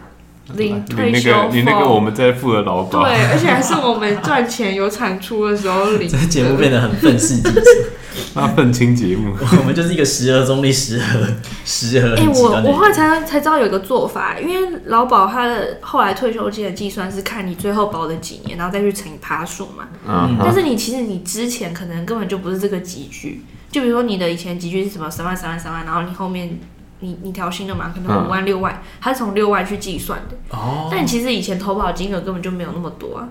[0.56, 6.10] 领退休俸，你那个我们在付的劳保，对，而且还是我们赚钱有产出的时候领。
[6.10, 7.90] 这个节目变得很愤世嫉俗，
[8.34, 11.28] 那愤青节目， 我们就是一个十合中立，十合
[11.66, 12.16] 十合。
[12.16, 19.88] 哎、欸，我我后来才才知道有一个做法，因为劳保它的后来退休金的计算是看你最后保的几年，然后再去乘以趴数嘛。
[20.08, 20.38] 嗯。
[20.40, 26.60] 但是你其实你之前可能根本就不是这个集聚，就比如说你的以前集聚是什么三万三万三万，然后你后面。
[27.02, 27.94] 你你调薪了嘛？
[27.96, 30.36] 可能五万六万，它是从六万去计算的。
[30.50, 30.90] 哦。
[30.92, 33.30] 但其实以前投保金额根本就没有那么多啊。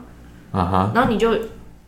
[0.53, 0.91] 啊哈。
[0.95, 1.33] 然后你就，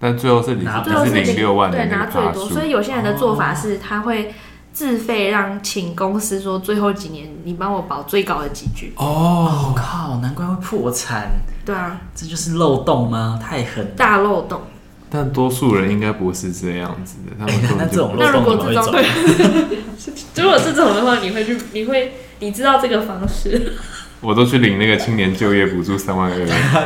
[0.01, 2.49] 但最后是你，最后是领六万，对，拿最多。
[2.49, 4.35] 所以有些人的做法是，他会
[4.73, 8.95] 自费让请公司说，最后几年你帮我保最高的几句。
[8.97, 11.29] 哦，靠，难怪会破产。
[11.67, 12.01] 对啊。
[12.15, 13.39] 这就是漏洞吗？
[13.43, 13.95] 太狠。
[13.95, 14.63] 大漏洞。
[15.13, 19.05] 但多数人应该不是这样子的，他们说那这种那如果这种对，
[20.43, 23.75] 如果是这种的话，你会去，你会，你知道这个方式？
[24.21, 26.37] 我都去领那个青年就业补助三万二。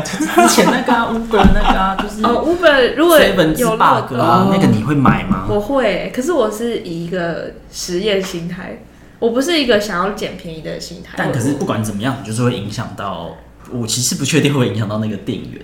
[0.03, 5.47] 之前那个 Uber 那个啊，就是哦 Uber 如果有 bug 啊，那个你会买吗？
[5.49, 8.82] 我会，可是我是以一个实验心态，
[9.18, 11.14] 我不是一个想要捡便宜的心态。
[11.16, 13.37] 但可是不管怎么样，你就是会影响到，
[13.72, 15.61] 我其实不确定会影响到那个店员。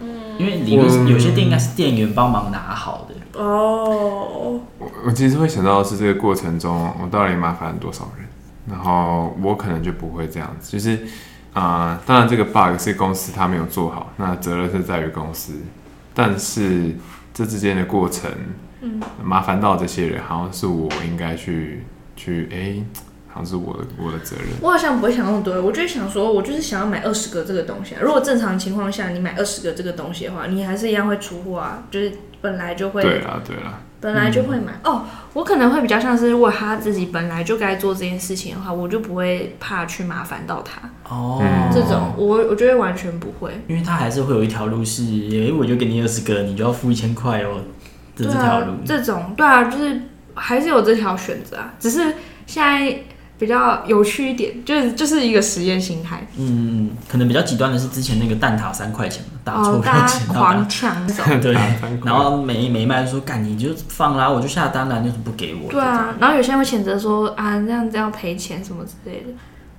[0.00, 0.08] 嗯
[0.38, 4.58] 因为理论有些店应该是店员帮忙拿好的哦。
[4.78, 8.26] 我我其实会想到的是这个过程中，我到底麻烦了多少人？
[8.70, 11.04] 然后我可能就不会这样子，就是
[11.52, 15.54] 啊、呃，当然这个 bug 是公司他没有做好，那责任是在于公司，
[16.14, 16.94] 但是
[17.34, 18.30] 这之间的过程，
[18.80, 21.84] 嗯，麻烦到这些人，好像是我应该去
[22.16, 22.56] 去哎。
[22.56, 22.84] 欸
[23.32, 24.46] 好像是我的我的责任。
[24.60, 28.00] 我好像不会想那么多，我就想说，我就是想要买二十个这个东西啊。
[28.02, 32.10] 如果正常情况下，你买二十个这个东西的话，你还是一样会出货啊，就是
[32.40, 33.00] 本来就会。
[33.00, 33.78] 对啊，对啊。
[34.00, 35.04] 本来就会买、嗯、哦。
[35.32, 40.88] 我可能会比较像是，如果他自己本来就该做这件事情的话，我就不会怕去麻烦到他。
[41.08, 41.42] 哦。
[41.72, 47.60] 这种我我觉得完全不会，因为他还是会有一条路是，因为我就给你二十个，你就要付一千块哦。
[48.16, 48.72] 这条路。
[48.84, 50.00] 这种对啊，就是
[50.34, 52.00] 还是有这条选择啊，只是
[52.46, 52.98] 现在。
[53.40, 56.26] 比较有趣一点，就是就是一个实验心态。
[56.36, 60.94] 嗯，可能比较极端的是之前那个蛋挞三块钱，打错价钱，狂抢，
[61.40, 61.54] 对，
[62.04, 65.70] 然后每每卖说干你就放啦，我就下单了，你怎么不给我？
[65.70, 69.32] 对啊，然后有些人会谴责说啊，这样子要赔钱什么之类的。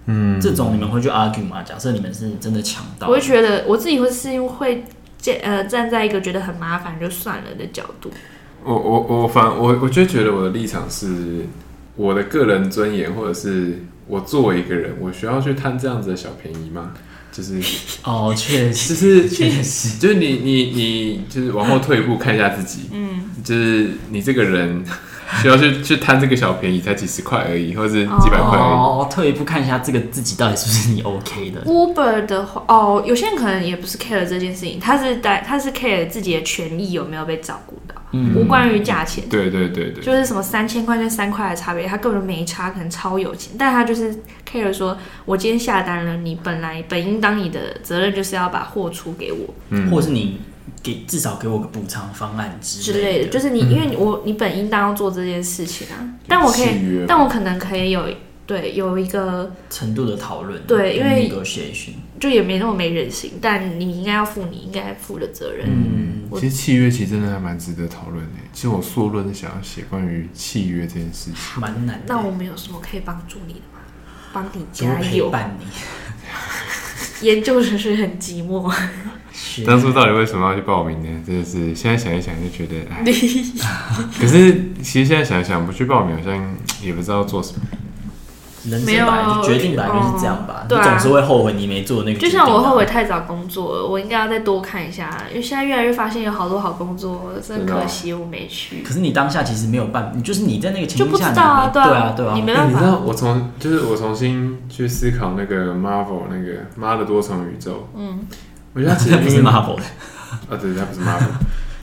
[0.07, 1.62] 嗯，这种你们会去 argue 吗？
[1.62, 4.84] 假设你们是真的抢到，我会觉得我自己会是因为会
[5.20, 8.09] 站呃站在一个觉得很麻烦就算了的角度。
[8.64, 11.45] 我我我反我我就觉得我的立场是。
[11.96, 16.94] 我的个人尊严，或者是我作为一个人，我需要去贪这样子的小便宜吗？
[17.32, 17.62] 就是
[18.04, 24.84] 哦，确实，就是确实，就是你你你，就是往后退一步看一下自己，嗯，就是你这个人
[25.42, 28.78] 需要去去贪这个小便宜，才几十块而已，或者是几百块而已。
[28.78, 31.62] 哦，退一步看一下这个自己到底是不是你 OK 的。
[31.64, 37.96] Uber 的话，哦，有些人可能也不是 care 这件事情，他是带他是 care 自己的权益有没有被照顾到。
[38.14, 44.14] 嗯，无关于价钱，对对对对，就是什么三千块跟三块的差别，他根本没差，可能超有钱，但他就是
[44.46, 50.42] care 说，我今天下单了，你本来本应当你的责任就是要把货出给我，嗯，或者是你
[50.84, 58.08] 给至少给我个补偿方案之类的，之类的，就是你因为我你本应当要做这件事情啊，但我可以，但我可能可以有。
[58.48, 60.62] 对，有一个程度的讨论。
[60.68, 61.32] 对，因为
[62.20, 65.66] 就也没那么没人性，但你应该要负你应该负的责任。
[65.70, 68.32] 嗯，其实契约其实真的还蛮值得讨论的。
[68.52, 72.04] 其实我硕论想要写关于契约这件事情，蛮难的。
[72.08, 73.80] 那我们有什么可以帮助你的吗？
[74.34, 75.66] 帮你加油，陪伴你。
[77.22, 78.74] 研究生是很寂寞。
[79.66, 81.24] 当初到底为什么要去报名呢？
[81.26, 83.04] 真的是现在想一想就觉得，哎。
[84.20, 87.62] 可是其实现在想一想，不去报名好像也不知道做什么。
[88.70, 92.20] 人生本来就决定本来就是这样吧，你总是会后悔你没做那个。
[92.20, 98.84] 就像我后悔太早工作了，我应该要再多看一下，因为现在越来越发现有好多好工作，真可惜我没去。
[98.84, 102.80] 可是你当下其实没有办法，你就是你在那个情况下，就不知道啊，对啊，对啊，你没办法。
[102.80, 108.20] 你知道我从就是我重新去思考那个 Marvel 那个妈的多重宇宙，嗯，
[108.74, 109.84] 我觉得它其实 不是 Marvel 的
[110.49, 111.32] 啊，对，它不是 Marvel，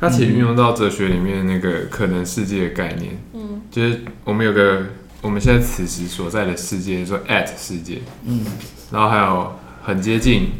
[0.01, 4.83] 它其实运用到哲学里面那个可能世界的概念，嗯，就是我们有个。
[5.21, 8.45] 我们现在此时所在的世界，说 at 世界，嗯，
[8.93, 9.53] 然后还有
[9.83, 10.51] 很接近、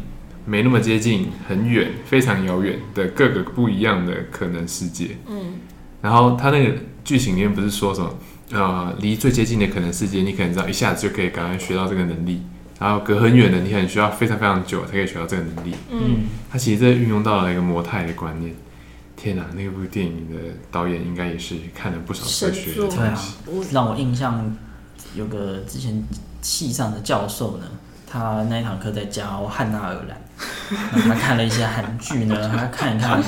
[0.45, 5.53] 没那么接近、很远、非常遥远的各个不一样的可能世界，嗯，
[6.01, 8.13] 然后他那个剧情里面不是说什么，
[8.51, 12.41] 呃，离最接近的可能世界，你可能知道一下子就可以赶快学到这个能力，
[12.79, 18.53] 然后隔很远的，你可能需要非常非常久才可以学到这个能力，嗯，他其实这运用到了一个模态的观念。
[19.21, 20.39] 天哪，那部电影的
[20.71, 22.95] 导演应该也是看了不少科学的东西。
[22.95, 24.55] 对啊，让我印象
[25.13, 26.01] 有个之前
[26.41, 27.65] 系上的教授呢，
[28.09, 30.17] 他那一堂课在教汉娜·尔兰，
[30.95, 33.21] 然他看了一些韩剧呢，他看一看，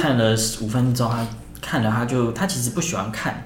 [0.00, 1.26] 看了五分钟，他
[1.60, 3.44] 看了他就他其实不喜欢看，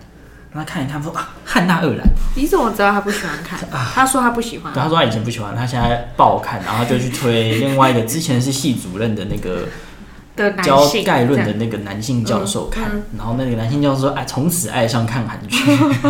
[0.54, 2.06] 他看一看说啊，汉娜·尔兰，
[2.36, 3.58] 你怎么知道他不喜欢看？
[3.92, 9.66] 他说他不喜欢，对，他说他以前不喜欢，他现在爆看，然后就去推另外一个之前是系主任的那个。
[10.62, 15.62] 教概论的那个男性教授看，嗯嗯、然后那个男性教授说：“哎，从此爱上看韩剧，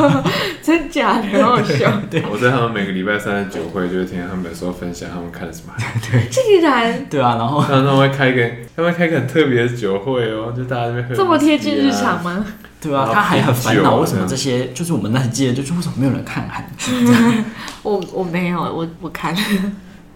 [0.63, 1.91] 真假的，很好笑。
[2.09, 5.73] ”对，我在他们每个礼拜三的酒会，就会听他们有时候分享他们看了什么。
[6.11, 12.47] 对，竟然对啊，然后他们会开一个，他们会开一个很特别的酒会哦，就大家这边喝、啊、这么贴近日常吗？
[12.81, 16.93] 对啊，他还很烦恼为什么这些就是我们那届就是为什么没有人看韩剧？
[17.83, 19.37] 我我没有，我我看，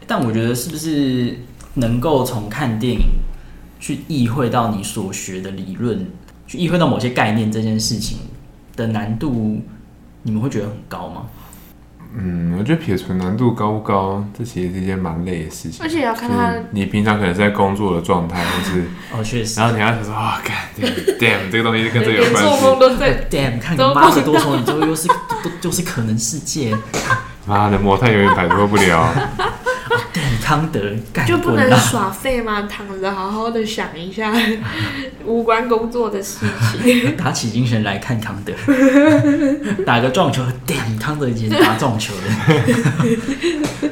[0.06, 1.36] 但我觉得是不是
[1.74, 3.00] 能够从看电影。
[3.78, 6.06] 去意会到你所学的理论，
[6.46, 8.18] 去意会到某些概念这件事情
[8.76, 9.60] 的难度，
[10.22, 11.22] 你们会觉得很高吗？
[12.18, 15.84] 嗯，我觉得撇除难度高不高，这其实是一件蛮累的事情。
[15.84, 22.48] 而且要看他，你平常可能是在工作的状态，或是 哦确实，然后你要想说啊，干、oh, damn 这个东西跟这个有 关系。
[22.48, 26.74] 连做梦都在 damn，看妈的多重宇宙又是都就是可能世界，
[27.44, 29.12] 妈的模态永远摆脱不了。
[30.14, 30.80] 对，康德
[31.26, 32.68] 就不能耍废吗？
[32.70, 34.32] 躺着好好的想一下
[35.26, 36.46] 无关工作的事
[36.84, 38.52] 情， 打起精神来看康德，
[39.84, 43.85] 打个撞球，点康德已经打撞球的。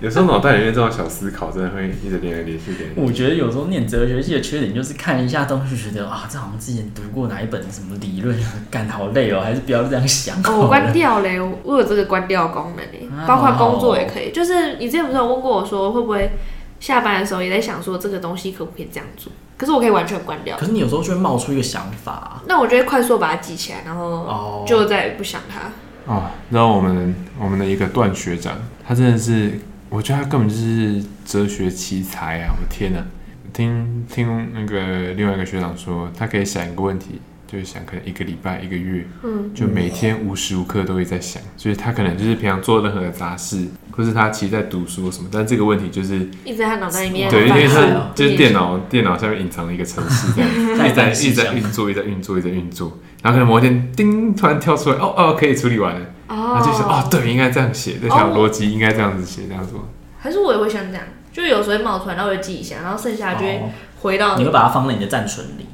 [0.00, 2.90] 有时候脑袋里面这种小思考，真的会一直连来连去连。
[2.96, 8.34] 我觉得有时候念哲学系的缺点就是看一下东西，觉得啊，这好像之前读过哪一本什么理论，
[8.70, 10.38] 干好累哦，还是不要这样想。
[10.44, 14.32] 哦，我关掉嘞，我有这个关掉功能嘞，啊、包括工作也可以。
[14.32, 16.32] 就是你之前不是有问过我说，会不会
[16.80, 19.30] 下班的时候也在想说这个东西可不可以这样做？
[19.58, 20.56] 可是我可以完全关掉。
[20.56, 25.70] 可是你有时候就会冒出一个想法、啊，那我就会快速把它记起来，然后就再也不想它。
[26.10, 28.56] 哦，然后我们我们的一个段学长，
[28.88, 29.60] 他真的是。
[29.90, 32.54] 我觉得他根本就是哲学奇才啊！
[32.56, 33.04] 我天哪，
[33.52, 50.48] 听听那个另外一个学长说，他可以想一个问题，就是想可能一个礼拜、一个月，嗯，就每天无时无刻都会在想，所以他可能就是平常做任何的杂事，或是他其实在读书什么，但这个问题就是一直在他脑袋里面，对，因为他就是电脑电脑下面隐藏了一个程式，这样
[50.86, 56.06] 一直 在一直在运作，一直在运作，一直在运作，然后可能某一天叮，突然跳出来，哦哦，可以处理完了。
[56.28, 59.86] 哦，他就想哦，对，应该这样写，这条逻辑应该这样子写，这样做。
[60.18, 63.62] 还是我也会像这样，就有时候会冒出来，然后我就记一下，然后剩下就会
[64.00, 64.36] 回到、哦。
[64.38, 65.66] 你会把它放在你的暂存里，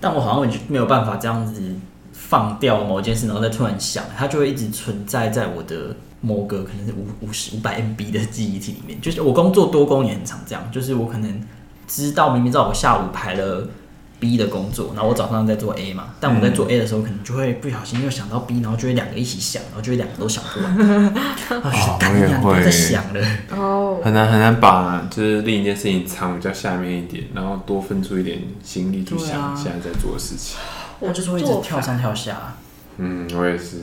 [0.00, 1.62] 但我好像没有办法这样子
[2.12, 9.00] 放掉某件事，然后再突然想，它就会一直存在在我的某个可能是五五十五百 MB 的记忆体里面。
[9.00, 11.42] 就是我工作多工也很常这样，就是我可能
[11.86, 13.68] 知道明明知道我下午排了。
[14.22, 20.76] B 的工作，然后我早上在做 A 嘛，但我在做 A 的时候，可能就会不小心又想到 B，然后就会两个一起想，然后就会两个都想不完。
[21.60, 21.98] 哦，
[22.44, 23.20] 我也会在想了。
[23.50, 30.56] 哦，很难很难把就是另一件事情藏比较下面一点，然后多分出一点心力去想现在在做的事情。
[31.00, 32.54] 我就是会一直跳上跳下。
[32.98, 33.78] 嗯，我也是。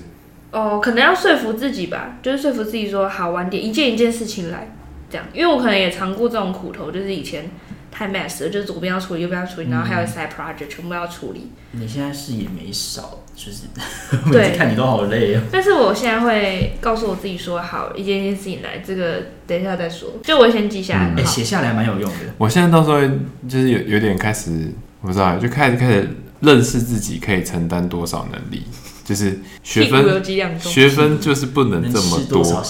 [0.52, 4.74] 哦，可能要说服自己吧，就是说服自己说好晚点，一件一件事情来，
[5.10, 7.52] 这样，因为我可能也尝过这种苦头，就是以前。
[7.92, 11.52] 太 mess 了，就是左边要处理，右边要处理，然后还有 side project，全部要处理。
[11.72, 13.64] 你现在事也没少，就是
[14.32, 15.42] 每次看你都好累啊。
[15.52, 20.14] 但是我现在会告诉我自己说，好，一件一件事情来，这个等一下再说。
[20.24, 22.34] 就我先记下来，哎、嗯，写下来蛮有用的。
[22.38, 23.00] 我现在到时候
[23.48, 24.72] 就是有有点开始，
[25.02, 26.10] 我不知道，就开始开始
[26.40, 28.64] 认识自己可以承担多少能力，
[29.04, 30.24] 就是学分，
[30.60, 32.64] 学分就是不能这么多。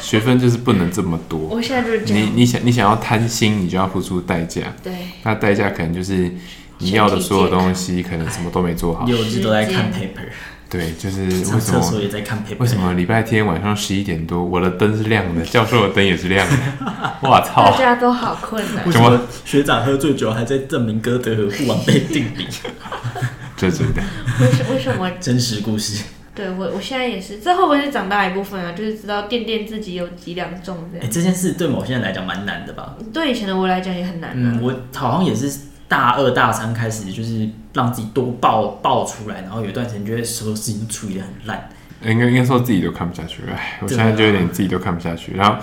[0.00, 1.38] 学分就是不能这么多。
[1.48, 2.22] 我现在就是这样。
[2.24, 4.62] 你你想你想要贪心，你就要付出代价。
[4.82, 4.92] 对。
[5.22, 6.30] 那代价可能就是
[6.78, 9.04] 你要的所有东西，可能什么都没做好。
[9.04, 10.28] 六日都在看 paper。
[10.70, 11.58] 对，就是为什么？
[11.60, 12.58] 厕所也在看 paper。
[12.58, 16.56] 为什么礼拜天晚上十一点多，我的灯是亮的，教授的灯也是亮的？
[17.22, 17.70] 我操！
[17.70, 18.84] 大家都好困难。
[18.84, 22.46] 为什么学长喝醉酒还在证明哥德和不完备定理？
[23.56, 24.02] 这真的。
[24.40, 25.10] 为什为什么？
[25.18, 26.04] 真实故事。
[26.38, 28.70] 对我，我现在也是，这会不会是长大一部分啊？
[28.70, 31.04] 就是知道掂掂自己有几两重这样。
[31.04, 32.94] 哎，这件事对某些人来讲蛮难的吧？
[33.12, 34.30] 对以前的我来讲也很难。
[34.34, 35.52] 嗯，我好像也是
[35.88, 41.68] 大二大三开始，就是让自己多爆爆出来，然后有一段时间觉得所有事情都处理的很烂。
[42.04, 45.32] 应该应该说自己都看不下去，哎，我现在就有点自己都看不下去。
[45.34, 45.60] 然后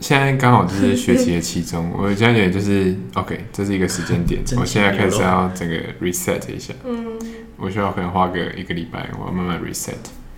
[0.00, 6.72] 现在刚好就是学习的期中， 我现在觉得就是 OK，这是一个时间点，我现在开始要整个 reset 一下。
[6.84, 7.18] 嗯。
[7.60, 9.94] 我需要可能花个一个礼拜，我要慢慢 reset。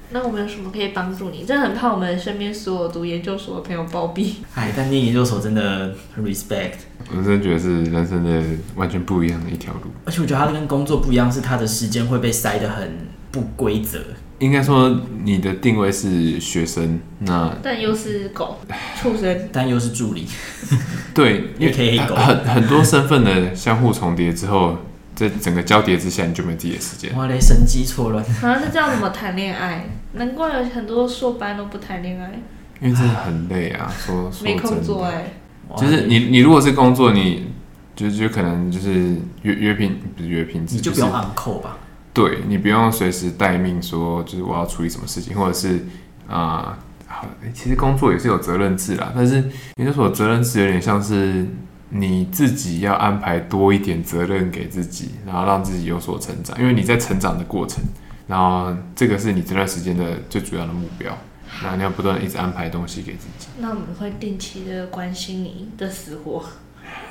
[0.09, 1.45] 那我们有什么可以帮助你？
[1.45, 4.37] 真的很怕我们身边所有读研究所的朋友暴毙。
[4.55, 6.73] 哎，但念研究所真的很 respect。
[7.11, 8.43] 我真的觉得是人生的
[8.75, 9.91] 完全不一样的一条路。
[10.07, 12.91] 而且我觉得它跟工作不一样，是它的时间会被塞得很
[13.31, 13.99] 不规则。
[14.41, 18.59] 应该说你的定位是学生，那但又是狗
[19.01, 20.27] 畜生，但又是助理。
[21.15, 24.77] 对，因为很很多身份的相互重叠之后。
[25.13, 27.15] 在整个交叠之下，你就没自己的时间。
[27.15, 28.25] 哇嘞，神机错乱。
[28.25, 29.85] 好像是这样，怎么谈恋爱？
[30.15, 32.41] 难怪有很多硕班都不谈恋爱。
[32.81, 35.35] 因为真的很累啊，说 说没空做哎、
[35.69, 35.77] 欸。
[35.77, 37.49] 就是你，你如果是工作，你
[37.95, 41.77] 就就可能就是约约聘，不是约聘制，你就不用 on call 吧？
[42.13, 45.87] 对，你不用随时待命，说就是我要处理什么事情，或者是
[46.29, 49.37] 啊、呃，其实工作也是有责任制啦，但是
[49.77, 51.47] 研究所责任制有点像是。
[51.93, 57.83] 你自己要安排多一点责任给自己，然后让自己有所成长，因为你在成长的过程，
[58.29, 61.19] 然后这个是你这段时间的最主要的目标，
[61.61, 63.49] 然后你要不断一直安排东西给自己。
[63.59, 66.45] 那我们会定期的关心你的死活，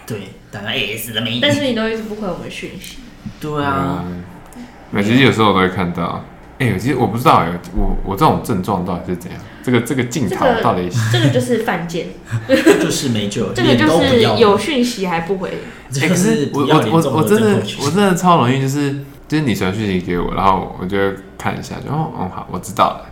[0.07, 1.41] 对，当然也是的，没。
[1.41, 2.99] 但是你都一直不回我们讯息。
[3.41, 4.05] 对啊，
[4.91, 6.23] 那、嗯、其实有时候我都会看到。
[6.59, 9.39] 哎、欸，其实我不知道哎，我我这种症状到底是怎样？
[9.63, 11.09] 这个这个镜头到底是？
[11.09, 12.07] 这个就是犯贱，
[12.81, 13.51] 就是没救。
[13.55, 15.49] 这个就是有讯息还不回。
[15.95, 18.93] 哎、欸，可是我我我我真的我真的超容易，就是
[19.25, 20.97] 就是你传讯息给我，然后我就
[21.37, 23.05] 看一下，就哦哦好，我知道了，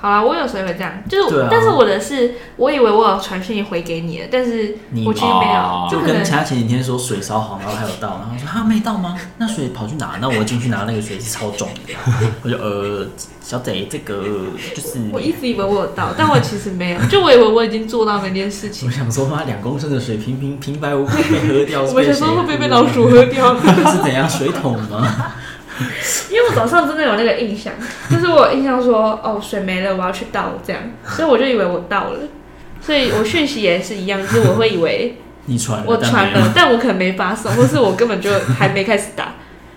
[0.00, 9.18] 好啦，我有时候会这样，就是，啊、但是我的是，我以为我有传讯息回给你了，但是我其实没有，你就跟他前几天说水烧好，然后还有到，然后说他没到吗？
[9.38, 10.18] 那水跑去哪？
[10.20, 11.94] 那我进去拿那个水是超重的，
[12.44, 13.08] 我就呃，
[13.42, 14.22] 小贼，这个
[14.72, 18.88] 就是我一直以为我有到，但我其实没有，就我以为我已经做到那件事情。
[18.88, 23.56] 我想说，妈，两公升的水平平平白无故被喝掉， 我想说会不会被老鼠喝掉？
[23.90, 25.32] 是怎样水桶吗？
[26.30, 27.72] 因为我早上真的有那个印象，
[28.10, 32.18] 就是我印象说，哦，水没了，我要去倒这样，所以我就以为我倒了，
[32.80, 39.34] 所以我讯息也是一样，就是我会以为 你传了，我传了，但我可能没发送，或是我根本就还没开始打。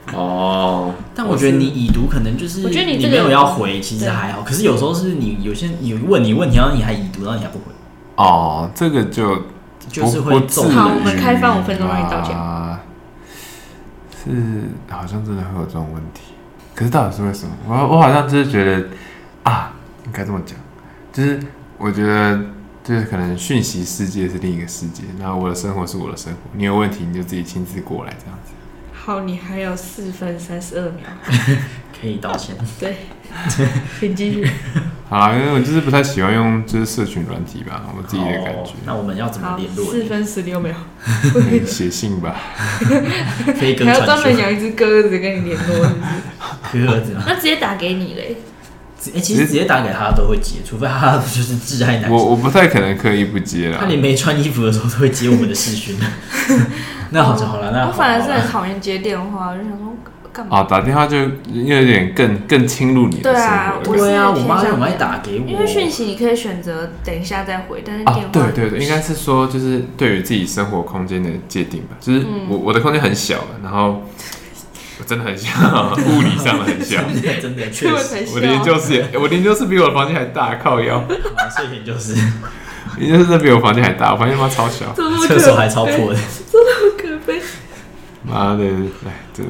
[0.13, 4.41] 哦，但我觉得你已读可能就是，我觉得你没有要回，其实还好。
[4.41, 7.65] 可是有时候是你有些你问你问题，然后你还已读，然后你还不回。
[8.15, 9.43] 哦，这个就
[9.89, 10.67] 就是会走。
[10.69, 12.35] 好，我们开放五分钟让你道歉。
[14.23, 16.33] 是，好像真的会有这种问题，
[16.75, 17.53] 可是到底是为什么？
[17.67, 18.87] 我我好像就是觉得
[19.43, 19.73] 啊，
[20.05, 20.57] 应该这么讲，
[21.11, 21.39] 就是
[21.77, 22.39] 我觉得
[22.83, 28.51] 就是可能讯息世界是另一个世界，然后我的生活是我的生活，你有问题你就自己亲自过来这样子。
[28.93, 31.05] 好，你还有四分三十二秒，
[31.99, 32.55] 可以道歉。
[32.79, 32.97] 对，
[33.99, 34.47] 请继续。
[35.11, 38.71] 好，因为我就是不太喜欢用就是社群软体吧，我自己的感觉。
[38.85, 39.91] 那我们要怎么联络？
[39.91, 40.73] 四分十六秒，
[41.67, 42.33] 写信吧。
[43.59, 45.85] 还要专门养一只鸽子跟你联络，
[46.71, 46.87] 是不是？
[46.87, 47.13] 鸽子？
[47.27, 48.37] 那直接打给你嘞。
[49.13, 52.11] 哎，其实直接打给他都会接，除非他 就是挚爱男生。
[52.13, 53.79] 我我不太可能刻意不接啦。
[53.81, 55.97] 他连没穿衣服的时候都会接我们的视讯。
[57.09, 59.93] 那好就好了，那我反而是很讨厌接电话，我就想说
[60.33, 60.59] 干嘛？
[60.59, 61.17] 哦，打电话就
[61.51, 63.83] 有点更更侵入你的生活。
[63.83, 65.49] 对啊，对啊，我妈很爱打给我。
[65.49, 71.97] 因为讯息你可以选择等一下再回，但是电话对对对，应该是说就是对于自己生活空间的界定吧。
[71.99, 74.03] 就是我我的空间很小，然后
[74.99, 75.49] 我真的很小，
[76.07, 77.01] 物理上的很小，
[77.41, 78.25] 真的确实。
[78.33, 81.03] 我的研究室，我的研究室比我的房间还大，靠腰。
[81.55, 82.15] 所以研究室，
[82.99, 84.93] 研究室比我房间还大，我房间他妈超小，
[85.27, 86.19] 厕所还超破的。
[88.31, 88.63] 妈的，
[89.05, 89.49] 哎，这是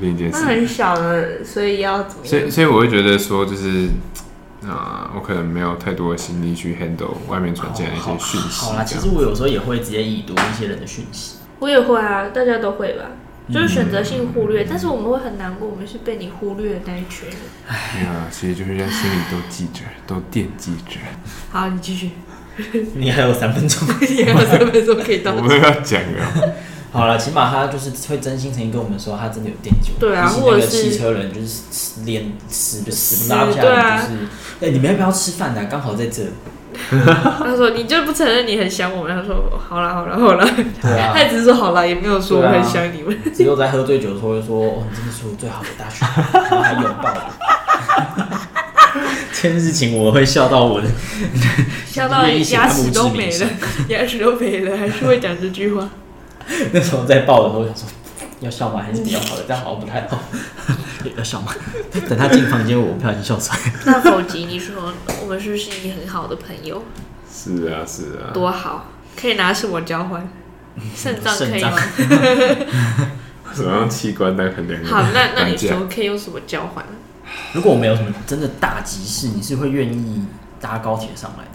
[0.00, 0.38] 另一件事。
[0.40, 2.24] 那很小的，所以要怎么？
[2.24, 3.88] 所以，所以我会觉得说，就是
[4.62, 8.66] 啊、呃，我可能没有太多的心力去 handle 外面传进来的一些讯息。
[8.66, 11.36] 好啦，其实我有时候也会直接已读一些人的讯息。
[11.58, 13.04] 我也会啊，大家都会吧，
[13.52, 14.62] 就是选择性忽略。
[14.62, 17.36] 嗯、但是我们会很难过，我们是被你忽略的那一群人。
[17.68, 20.98] 哎呀，其实就是在心里都记着， 都惦记着。
[21.50, 22.10] 好，你继续。
[22.94, 25.32] 你还有三分钟， 你还有三分钟可以到。
[25.32, 26.54] 我们要讲了。
[26.92, 29.92] 好了，起码他就是会真心诚意跟我们说，他真的有电酒。
[29.98, 31.62] 对啊，或者是汽车人就是
[32.04, 34.18] 连死就死不拉不下来，就是
[34.60, 35.66] 哎，你们要不要吃饭呢？
[35.70, 36.24] 刚好在这。
[36.90, 40.46] 他说你就不承认你很想我们，他说好了好了好了，
[40.80, 43.16] 对啊，他只是说好了，也没有说我很想你们。
[43.34, 47.20] 只有在喝醉酒的时候会说，哦，你真的是我最好的大学，然后还拥抱我。
[49.32, 50.86] 这件事情我会笑到我的，
[51.86, 53.46] 笑到牙齿都没了，
[53.88, 55.88] 牙齿都没了，还是会讲这句话。
[56.72, 57.86] 那时候在抱的时候，想说
[58.40, 58.82] 要笑吗？
[58.82, 59.44] 还是比较好的？
[59.46, 60.18] 这样好像不太好。
[61.16, 61.52] 要笑吗？
[62.08, 63.72] 等他进房间，我不小心笑出来。
[63.86, 66.82] 那否极，你说我们是不是你很好的朋友？
[67.32, 68.30] 是啊，是啊。
[68.32, 68.86] 多好，
[69.20, 70.28] 可以拿什么交换？
[70.94, 71.70] 肾脏可以吗？
[73.52, 74.82] 什么样器官来衡量？
[74.84, 76.84] 好，那那你说可以用什么交换？
[77.52, 80.24] 如果我没有什么真的大急事，你是会愿意
[80.60, 81.50] 搭高铁上来的？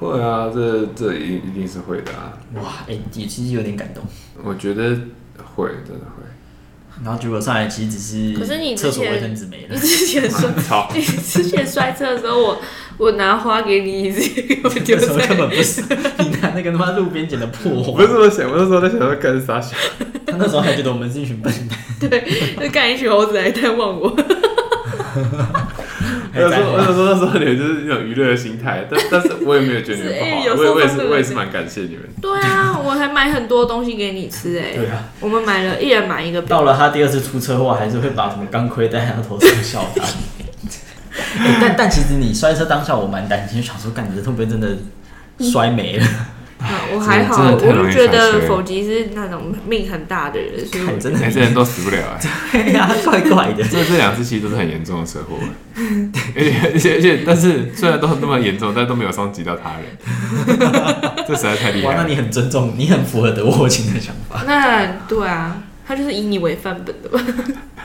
[0.00, 2.32] 会啊，这这一一定是会的啊！
[2.54, 4.02] 哇，哎、欸，也其实有点感动。
[4.42, 4.82] 我觉得
[5.54, 6.22] 会，真的会。
[7.02, 9.74] 然后结果上来其实只是，可是你厕所卫生纸没了。
[9.74, 10.48] 你之前摔
[10.94, 12.60] 你之前摔车的时候，我
[12.98, 15.26] 我拿花给你，你直接给我 丢在。
[15.26, 15.82] 根本不是，
[16.18, 17.90] 你拿那个他妈路边捡的破花。
[17.90, 19.78] 我不是这么想，我那时候在想说干啥想。
[20.26, 21.78] 他那时候还觉得我们是一群笨蛋。
[22.10, 22.24] 对，
[22.60, 24.16] 就干一群猴子来探望我。
[26.34, 32.02] 我想说，我想说那时候你们就是那种娱乐的心态，但 但是我也没有觉得你们不好，欸、我也我也是我也是蛮感谢你们。
[32.20, 34.74] 对啊，我还买很多东西给你吃哎。
[34.74, 36.42] 对啊，我们买了一人买一个。
[36.42, 40.02] 到了他第二次出车祸，还是会把什么钢盔戴在他头上笑他。
[41.14, 44.76] 欸、但但其实你摔车当下，我蛮担心，想说，干你这会不会真的
[45.38, 46.04] 摔没了？
[46.06, 46.24] 嗯
[46.94, 52.20] 我还好，我就觉得否极是那种命很大的人，所以真的，每次人都死不了哎。
[52.62, 53.62] 对呀，怪怪的。
[53.64, 55.36] 这这两次其实都是很严重的车祸，
[56.36, 59.84] 而且而且而且，但是虽然都那么严重，但都没有伤及到他人。
[61.26, 61.96] 这实在太厉害了。
[61.96, 64.42] 哇，那你很尊重，你很符合德沃金的想法。
[64.46, 67.20] 那对啊，他就是以你为范本的吧？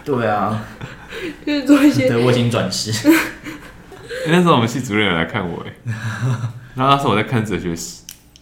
[0.06, 0.62] 对啊，
[1.46, 2.92] 就是做一些德沃金转世。
[4.28, 5.74] 那时候我们系主任来看我哎，
[6.76, 7.99] 然后那时候我在看哲学史。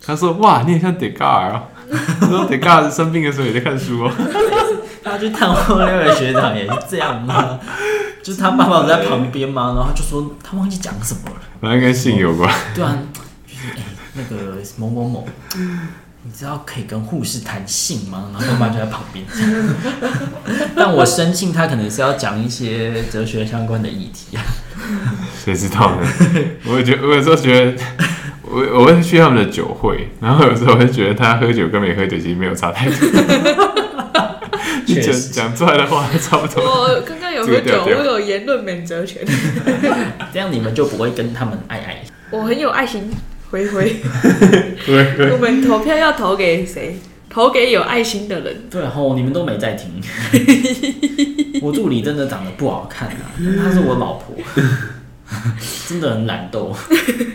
[0.07, 1.63] 他说：“哇，你也像德嘎尔啊！
[2.21, 4.11] 他说德嘎尔生病的时候也在看书哦。
[5.03, 7.59] 他去探望那位学长也是这样吗？
[8.23, 12.53] 就是他爸爸在旁边嘛，然后就说他忘记讲什么了，反正跟性有关。
[12.73, 12.97] 对啊，
[13.45, 15.27] 就是哎、欸，那个某某某，
[16.23, 18.29] 你知道可以跟护士谈性吗？
[18.33, 19.25] 然后爸爸就在旁边。
[20.75, 24.43] 但我深信他可能是要讲一些哲学相关的议题啊。
[25.43, 26.07] 谁知道呢？
[26.65, 27.83] 我觉我有时候觉得，
[28.49, 32.95] 我我会去他们的酒会，然后有时候我会觉得他喝酒跟没喝酒其实没有差太多。
[34.85, 36.63] 你讲讲出来的话差不多。
[36.63, 39.21] 我刚刚有喝酒，我有言论免责权。
[40.33, 42.03] 这样你们就不会跟他们爱爱。
[42.31, 43.11] 我很有爱心，
[43.49, 43.97] 回回。
[45.31, 46.95] 我们投票要投给谁？
[47.29, 48.63] 投给有爱心的人。
[48.71, 49.91] 对吼，你们都没在听。
[51.61, 54.35] 我助理真的长得不好看啊，她是我老婆，
[55.87, 56.73] 真的很懒惰。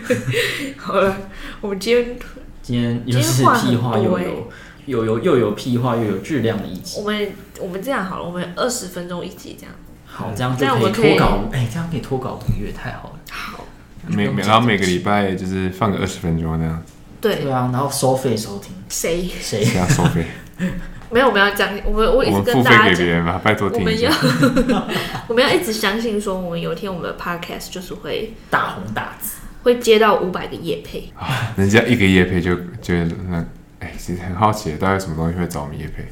[0.77, 1.15] 好了，
[1.61, 2.17] 我们今天
[2.61, 4.51] 今天又是屁话又有。
[4.85, 6.99] 有有又有屁话又有质量的一集。
[6.99, 9.73] 我们我们这样好了，我们二十分钟一集这样。
[10.05, 11.39] 好，这样就可以脱稿。
[11.53, 13.19] 哎、欸，这样可以脱稿一个月，太好了。
[13.31, 13.63] 好。
[14.07, 16.83] 每每然后每个礼拜就是放个二十分钟那样。
[17.21, 17.37] 对。
[17.37, 18.73] 对啊，然后收费收听。
[18.89, 20.25] 谁谁谁要收费？
[21.13, 24.09] 没有，我们要讲，我们我一直跟大家讲，别人吧，拜托听一下。
[24.09, 24.87] 我们要
[25.29, 31.11] 我们要一直相信说，我们有一天我们的 podcast 就是会大红大紫，会接到五百个夜配。
[31.15, 32.93] 啊，人家一个夜配就就
[33.29, 33.45] 那。
[33.79, 36.05] 哎、欸，其实很好奇，大概什么东西会找我们夜配？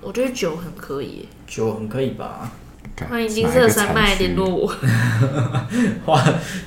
[0.00, 2.50] 我觉得酒很可以，酒很可以吧？
[3.08, 4.66] 欢迎金色山脉联络我。
[6.04, 6.20] 欢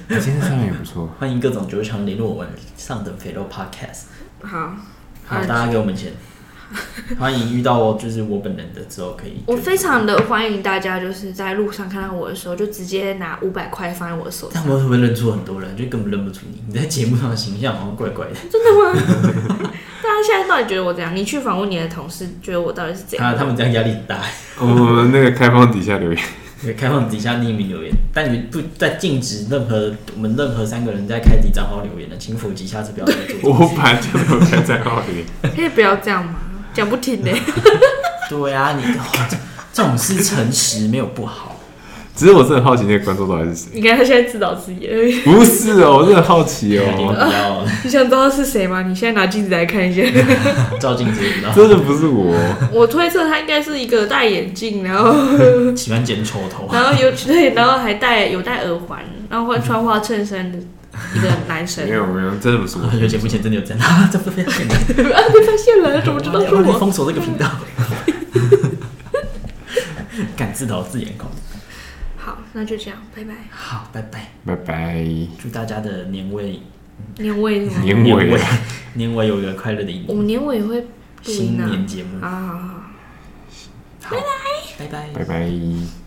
[0.10, 1.14] 迎金色山脉也不错。
[1.20, 2.48] 欢迎各种酒厂联络我们
[2.78, 4.03] 上等肥肉 Podcast。
[4.41, 4.78] 好，
[5.26, 6.14] 好，大家给我们钱。
[7.20, 9.44] 欢迎遇到就是我本人的之后可以。
[9.46, 14.62] 我非常的欢迎大家，就是在路上看到我的时候，就直接拿五百块放在我的手上。
[14.64, 15.76] 但我会不会认出很多人？
[15.76, 16.62] 就根本认不出你。
[16.68, 18.34] 你在节目上的形象好像怪怪的。
[18.52, 19.72] 真的吗？
[20.04, 21.16] 大家现在到底觉得我怎样？
[21.16, 23.32] 你去访问你的同事，觉得我到底是怎样？
[23.34, 24.20] 他 他们这样压力很大。
[24.60, 26.22] 我们那个开放底下留言，
[26.78, 33.52] 开放底下匿名留言，但你不再禁止任何我们任何三个人在开底账号留言的，请否极下次不要再做。
[33.52, 35.26] 我本来就没有开账号留言，
[35.56, 36.36] 可以不要这样吗？
[36.76, 37.32] 讲不停呢？
[38.30, 38.84] 对啊，你
[39.30, 39.38] 这
[39.74, 41.54] 这种是诚实，没有不好。
[42.16, 43.70] 只是我真的很好奇，那个观众到底是谁？
[43.74, 45.22] 你看他现在自导自演。
[45.24, 47.66] 不是哦，我真的很好奇哦。
[47.84, 48.84] 你，想知道是谁吗？
[48.84, 50.02] 你现在拿镜子来看一下。
[50.80, 51.52] 照镜子知道。
[51.54, 52.34] 真的不是我。
[52.72, 55.14] 我推测他应该是一个戴眼镜，然后
[55.76, 59.00] 喜欢剪丑头，然后有对，然后还戴有戴耳环，
[59.30, 60.58] 然后会穿花衬衫的。
[61.16, 62.94] 一个男神，没有没有，真的不是我。
[63.00, 64.10] 有节目前真的有这样啊？
[64.12, 64.74] 这不被发现了？
[65.16, 66.02] 啊，被发现了？
[66.04, 66.80] 怎么知道是我？
[66.80, 67.50] 封锁这个频道。
[70.38, 71.14] 敢自导自演，
[72.18, 73.34] 好，那就这样，拜拜。
[73.52, 75.06] 好，拜拜，拜拜。
[75.38, 76.62] 祝大家的年尾，
[77.18, 78.40] 年尾，年尾，
[78.94, 80.06] 年尾有一个快乐的一年。
[80.08, 80.88] 我们年尾会
[81.22, 82.20] 新年节目。
[82.22, 82.58] 好好
[84.04, 84.16] 好，
[84.78, 86.05] 拜拜，拜拜，拜拜。